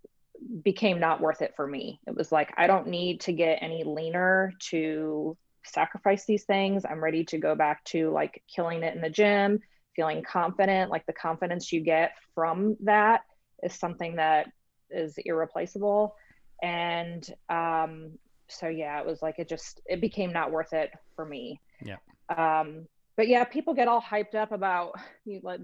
[0.62, 2.00] became not worth it for me.
[2.06, 6.84] It was like, I don't need to get any leaner to sacrifice these things.
[6.84, 9.60] I'm ready to go back to like killing it in the gym
[9.95, 13.22] feeling confident, like the confidence you get from that
[13.62, 14.51] is something that
[14.90, 16.14] is irreplaceable.
[16.62, 18.12] And um,
[18.49, 21.61] so, yeah, it was like it just it became not worth it for me.
[21.82, 21.97] Yeah.
[22.36, 22.86] Um,
[23.16, 25.59] but yeah, people get all hyped up about you know,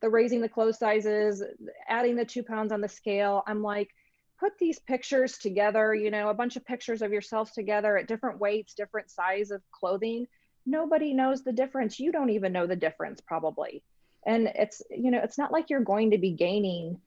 [0.00, 1.42] the raising the clothes sizes,
[1.88, 3.42] adding the two pounds on the scale.
[3.46, 3.90] I'm like,
[4.38, 8.38] put these pictures together, you know, a bunch of pictures of yourselves together at different
[8.38, 10.26] weights, different size of clothing,
[10.68, 11.98] nobody knows the difference.
[11.98, 13.82] You don't even know the difference, probably.
[14.26, 17.00] And it's, you know, it's not like you're going to be gaining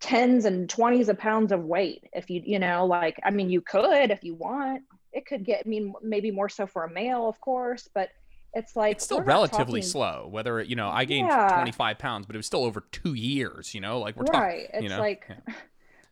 [0.00, 3.60] tens and 20s of pounds of weight if you, you know, like, I mean, you
[3.60, 4.82] could if you want.
[5.12, 8.08] It could get, I mean, maybe more so for a male, of course, but
[8.54, 9.90] it's like it's still relatively talking...
[9.90, 10.28] slow.
[10.30, 11.54] Whether you know, I gained yeah.
[11.54, 13.74] 25 pounds, but it was still over two years.
[13.74, 14.66] You know, like we're right.
[14.70, 15.00] Talking, it's know?
[15.00, 15.54] like yeah.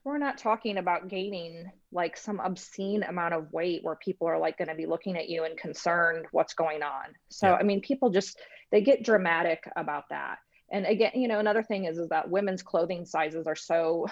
[0.05, 4.57] We're not talking about gaining like some obscene amount of weight where people are like
[4.57, 7.15] going to be looking at you and concerned what's going on.
[7.29, 7.55] So yeah.
[7.55, 8.39] I mean people just
[8.71, 10.39] they get dramatic about that.
[10.73, 14.07] And again, you know, another thing is is that women's clothing sizes are so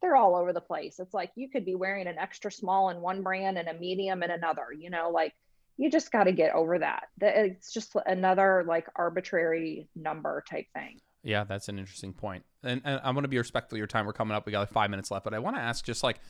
[0.00, 0.98] they're all over the place.
[0.98, 4.22] It's like you could be wearing an extra small in one brand and a medium
[4.22, 5.34] in another, you know, like
[5.76, 7.04] you just got to get over that.
[7.20, 11.00] It's just another like arbitrary number type thing.
[11.22, 12.44] Yeah, that's an interesting point.
[12.62, 14.06] And, and I want to be respectful of your time.
[14.06, 14.46] We're coming up.
[14.46, 16.20] We got like five minutes left, but I want to ask just like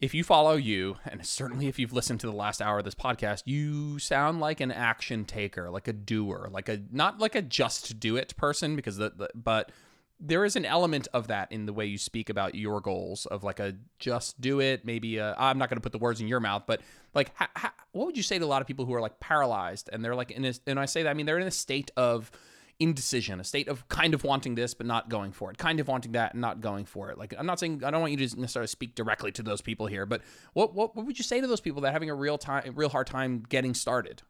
[0.00, 2.94] if you follow you, and certainly if you've listened to the last hour of this
[2.94, 7.42] podcast, you sound like an action taker, like a doer, like a not like a
[7.42, 9.72] just do it person, because the, the but
[10.18, 13.44] there is an element of that in the way you speak about your goals of
[13.44, 16.28] like a just do it maybe i am not going to put the words in
[16.28, 16.80] your mouth but
[17.14, 19.20] like ha, ha, what would you say to a lot of people who are like
[19.20, 21.50] paralyzed and they're like in a, and i say that i mean they're in a
[21.50, 22.30] state of
[22.78, 25.88] indecision, a state of kind of wanting this but not going for it, kind of
[25.88, 27.18] wanting that and not going for it.
[27.18, 29.86] Like I'm not saying I don't want you to necessarily speak directly to those people
[29.86, 30.22] here, but
[30.52, 32.72] what what, what would you say to those people that are having a real time
[32.74, 34.22] real hard time getting started?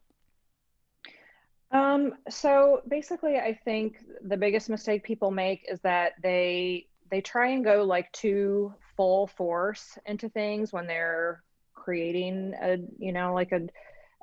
[1.71, 7.49] Um, so basically I think the biggest mistake people make is that they they try
[7.49, 11.43] and go like too full force into things when they're
[11.73, 13.67] creating a you know like a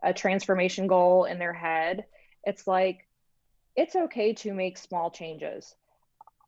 [0.03, 2.05] a transformation goal in their head.
[2.45, 3.07] It's like
[3.77, 5.75] it's okay to make small changes.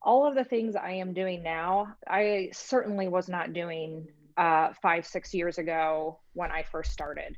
[0.03, 5.07] All of the things I am doing now, I certainly was not doing uh, five,
[5.07, 7.37] six years ago when I first started.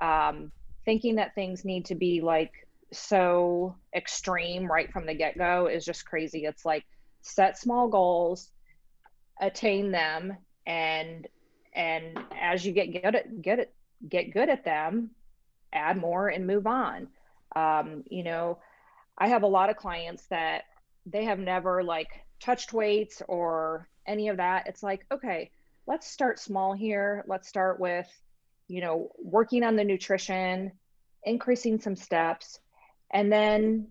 [0.00, 0.52] Um,
[0.84, 2.52] thinking that things need to be like
[2.92, 6.44] so extreme right from the get go is just crazy.
[6.44, 6.84] It's like
[7.22, 8.50] set small goals,
[9.40, 11.26] attain them, and
[11.74, 13.74] and as you get good at get it
[14.08, 15.10] get good at them,
[15.72, 17.08] add more and move on.
[17.56, 18.58] Um, you know,
[19.18, 20.64] I have a lot of clients that
[21.06, 22.08] they have never like
[22.40, 24.66] touched weights or any of that.
[24.66, 25.50] It's like, okay,
[25.86, 27.24] let's start small here.
[27.26, 28.08] Let's start with,
[28.68, 30.72] you know, working on the nutrition,
[31.24, 32.58] increasing some steps,
[33.12, 33.88] and then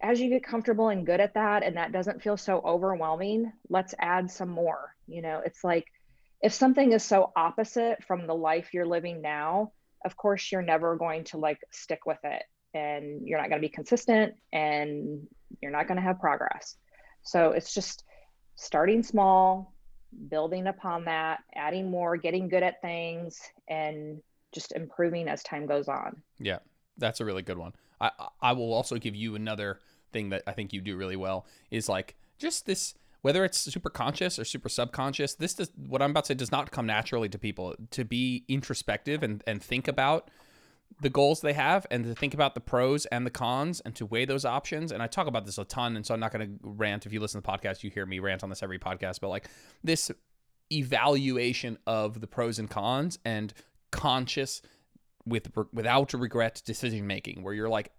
[0.00, 3.94] as you get comfortable and good at that and that doesn't feel so overwhelming, let's
[3.98, 4.94] add some more.
[5.06, 5.86] You know, it's like
[6.40, 9.72] if something is so opposite from the life you're living now,
[10.04, 12.42] of course you're never going to like stick with it
[12.74, 15.26] and you're not going to be consistent and
[15.60, 16.76] you're not going to have progress.
[17.22, 18.04] So it's just
[18.56, 19.74] starting small,
[20.28, 24.20] building upon that, adding more, getting good at things, and
[24.52, 26.22] just improving as time goes on.
[26.38, 26.58] Yeah,
[26.96, 27.72] that's a really good one.
[28.00, 28.10] I
[28.40, 29.80] I will also give you another
[30.12, 33.90] thing that I think you do really well is like just this whether it's super
[33.90, 37.28] conscious or super subconscious this does what i'm about to say does not come naturally
[37.28, 40.30] to people to be introspective and, and think about
[41.00, 44.06] the goals they have and to think about the pros and the cons and to
[44.06, 44.90] weigh those options.
[44.90, 47.06] And I talk about this a ton, and so I'm not going to rant.
[47.06, 49.28] If you listen to the podcast, you hear me rant on this every podcast, but
[49.28, 49.48] like
[49.84, 50.10] this
[50.72, 53.54] evaluation of the pros and cons and
[53.90, 54.60] conscious
[55.24, 57.90] with without regret decision making where you're like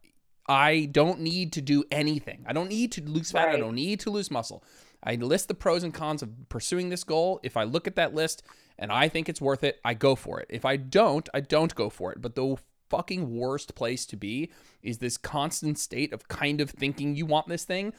[0.48, 2.44] I don't need to do anything.
[2.48, 3.46] I don't need to lose fat.
[3.46, 3.56] Right.
[3.56, 4.64] I don't need to lose muscle.
[5.04, 7.40] I list the pros and cons of pursuing this goal.
[7.44, 8.42] If I look at that list
[8.80, 10.48] and I think it's worth it, I go for it.
[10.50, 12.20] If I don't, I don't go for it.
[12.20, 12.58] But the
[12.90, 14.50] fucking worst place to be
[14.82, 17.94] is this constant state of kind of thinking you want this thing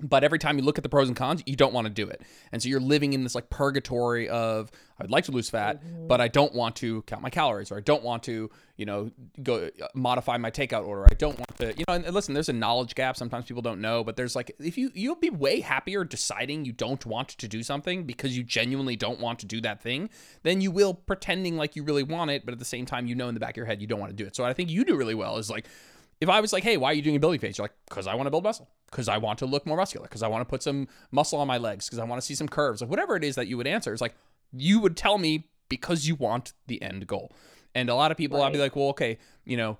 [0.00, 2.06] but every time you look at the pros and cons you don't want to do
[2.06, 2.20] it
[2.52, 4.70] and so you're living in this like purgatory of
[5.00, 6.06] i'd like to lose fat mm-hmm.
[6.06, 9.10] but i don't want to count my calories or i don't want to you know
[9.42, 12.50] go uh, modify my takeout order i don't want to you know and listen there's
[12.50, 15.60] a knowledge gap sometimes people don't know but there's like if you you'll be way
[15.60, 19.62] happier deciding you don't want to do something because you genuinely don't want to do
[19.62, 20.10] that thing
[20.42, 23.14] than you will pretending like you really want it but at the same time you
[23.14, 24.52] know in the back of your head you don't want to do it so i
[24.52, 25.66] think you do really well is like
[26.20, 27.58] if I was like, hey, why are you doing a ability phase?
[27.58, 30.06] You're like, because I want to build muscle, because I want to look more muscular,
[30.06, 32.34] because I want to put some muscle on my legs, because I want to see
[32.34, 33.92] some curves, like whatever it is that you would answer.
[33.92, 34.14] It's like
[34.52, 37.32] you would tell me because you want the end goal.
[37.74, 38.46] And a lot of people, right.
[38.46, 39.78] I'll be like, well, okay, you know,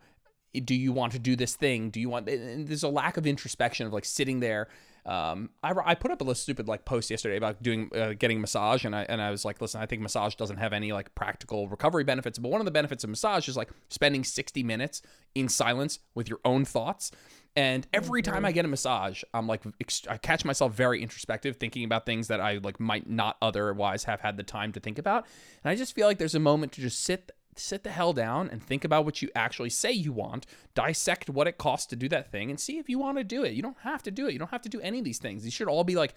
[0.64, 1.90] do you want to do this thing?
[1.90, 2.28] Do you want?
[2.28, 4.68] And there's a lack of introspection of like sitting there
[5.06, 8.40] um, I, I put up a little stupid like post yesterday about doing uh, getting
[8.40, 11.14] massage, and I and I was like, listen, I think massage doesn't have any like
[11.14, 15.02] practical recovery benefits, but one of the benefits of massage is like spending 60 minutes
[15.36, 17.12] in silence with your own thoughts.
[17.56, 19.62] And every time I get a massage, I'm like,
[20.08, 24.20] I catch myself very introspective, thinking about things that I like might not otherwise have
[24.20, 25.26] had the time to think about.
[25.64, 28.50] And I just feel like there's a moment to just sit sit the hell down
[28.50, 30.44] and think about what you actually say you want,
[30.74, 33.44] dissect what it costs to do that thing, and see if you want to do
[33.44, 33.54] it.
[33.54, 34.34] You don't have to do it.
[34.34, 35.42] You don't have to do any of these things.
[35.42, 36.14] These should all be like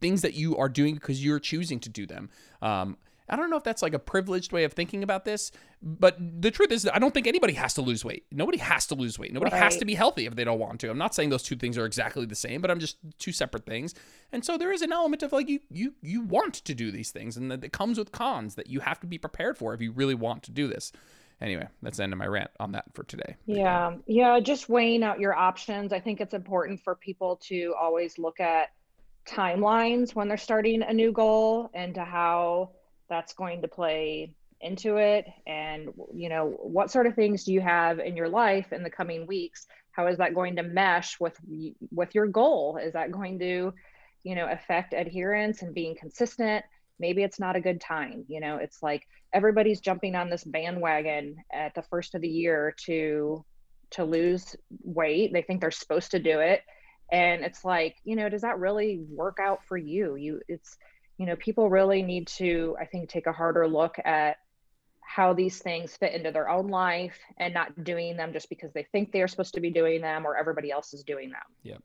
[0.00, 2.28] things that you are doing because you're choosing to do them.
[2.60, 2.98] Um,
[3.28, 5.52] I don't know if that's like a privileged way of thinking about this,
[5.82, 8.24] but the truth is, I don't think anybody has to lose weight.
[8.30, 9.32] Nobody has to lose weight.
[9.32, 9.62] Nobody right.
[9.62, 10.90] has to be healthy if they don't want to.
[10.90, 13.66] I'm not saying those two things are exactly the same, but I'm just two separate
[13.66, 13.94] things.
[14.32, 17.10] And so there is an element of like you you you want to do these
[17.10, 19.80] things, and that it comes with cons that you have to be prepared for if
[19.80, 20.92] you really want to do this.
[21.40, 23.36] Anyway, that's the end of my rant on that for today.
[23.46, 25.92] Yeah, yeah, just weighing out your options.
[25.92, 28.70] I think it's important for people to always look at
[29.24, 32.70] timelines when they're starting a new goal and to how
[33.08, 35.26] that's going to play into it?
[35.46, 38.90] And you know what sort of things do you have in your life in the
[38.90, 39.66] coming weeks?
[39.92, 41.36] How is that going to mesh with
[41.92, 42.78] with your goal?
[42.82, 43.72] Is that going to
[44.24, 46.64] you know affect adherence and being consistent?
[47.00, 48.56] Maybe it's not a good time you know?
[48.56, 53.44] It's like everybody's jumping on this bandwagon at the first of the year to
[53.90, 55.32] to lose weight.
[55.32, 56.62] They think they're supposed to do it.
[57.10, 60.16] And it's like you know does that really work out for you?
[60.16, 60.76] You it's
[61.18, 64.38] you know, people really need to, I think, take a harder look at
[65.00, 68.84] how these things fit into their own life and not doing them just because they
[68.92, 71.42] think they're supposed to be doing them or everybody else is doing them.
[71.62, 71.78] Yeah.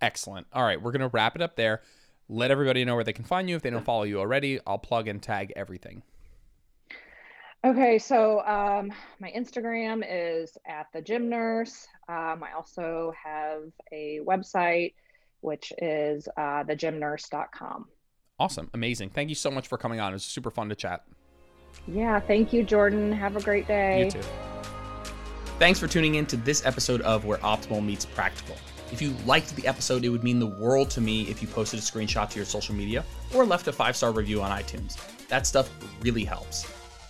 [0.00, 0.46] Excellent.
[0.52, 0.80] All right.
[0.80, 1.82] We're going to wrap it up there.
[2.28, 3.56] Let everybody know where they can find you.
[3.56, 6.02] If they don't follow you already, I'll plug and tag everything.
[7.62, 11.86] Okay, so um, my Instagram is at the gym nurse.
[12.08, 14.94] Um, I also have a website,
[15.40, 17.86] which is uh, thegymnurse.com.
[18.40, 18.70] Awesome.
[18.72, 19.10] Amazing.
[19.10, 20.12] Thank you so much for coming on.
[20.12, 21.04] It was super fun to chat.
[21.86, 22.18] Yeah.
[22.18, 23.12] Thank you, Jordan.
[23.12, 24.06] Have a great day.
[24.06, 24.22] You too.
[25.58, 28.56] Thanks for tuning in to this episode of Where Optimal Meets Practical.
[28.90, 31.78] If you liked the episode, it would mean the world to me if you posted
[31.78, 34.96] a screenshot to your social media or left a five star review on iTunes.
[35.28, 35.70] That stuff
[36.00, 36.66] really helps.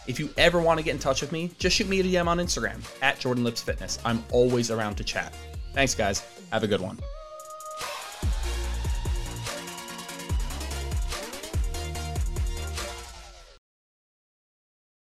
[0.09, 2.27] If you ever want to get in touch with me, just shoot me a DM
[2.27, 4.01] on Instagram at Jordan Lips Fitness.
[4.05, 5.33] I'm always around to chat.
[5.75, 6.27] Thanks, guys.
[6.51, 6.99] Have a good one.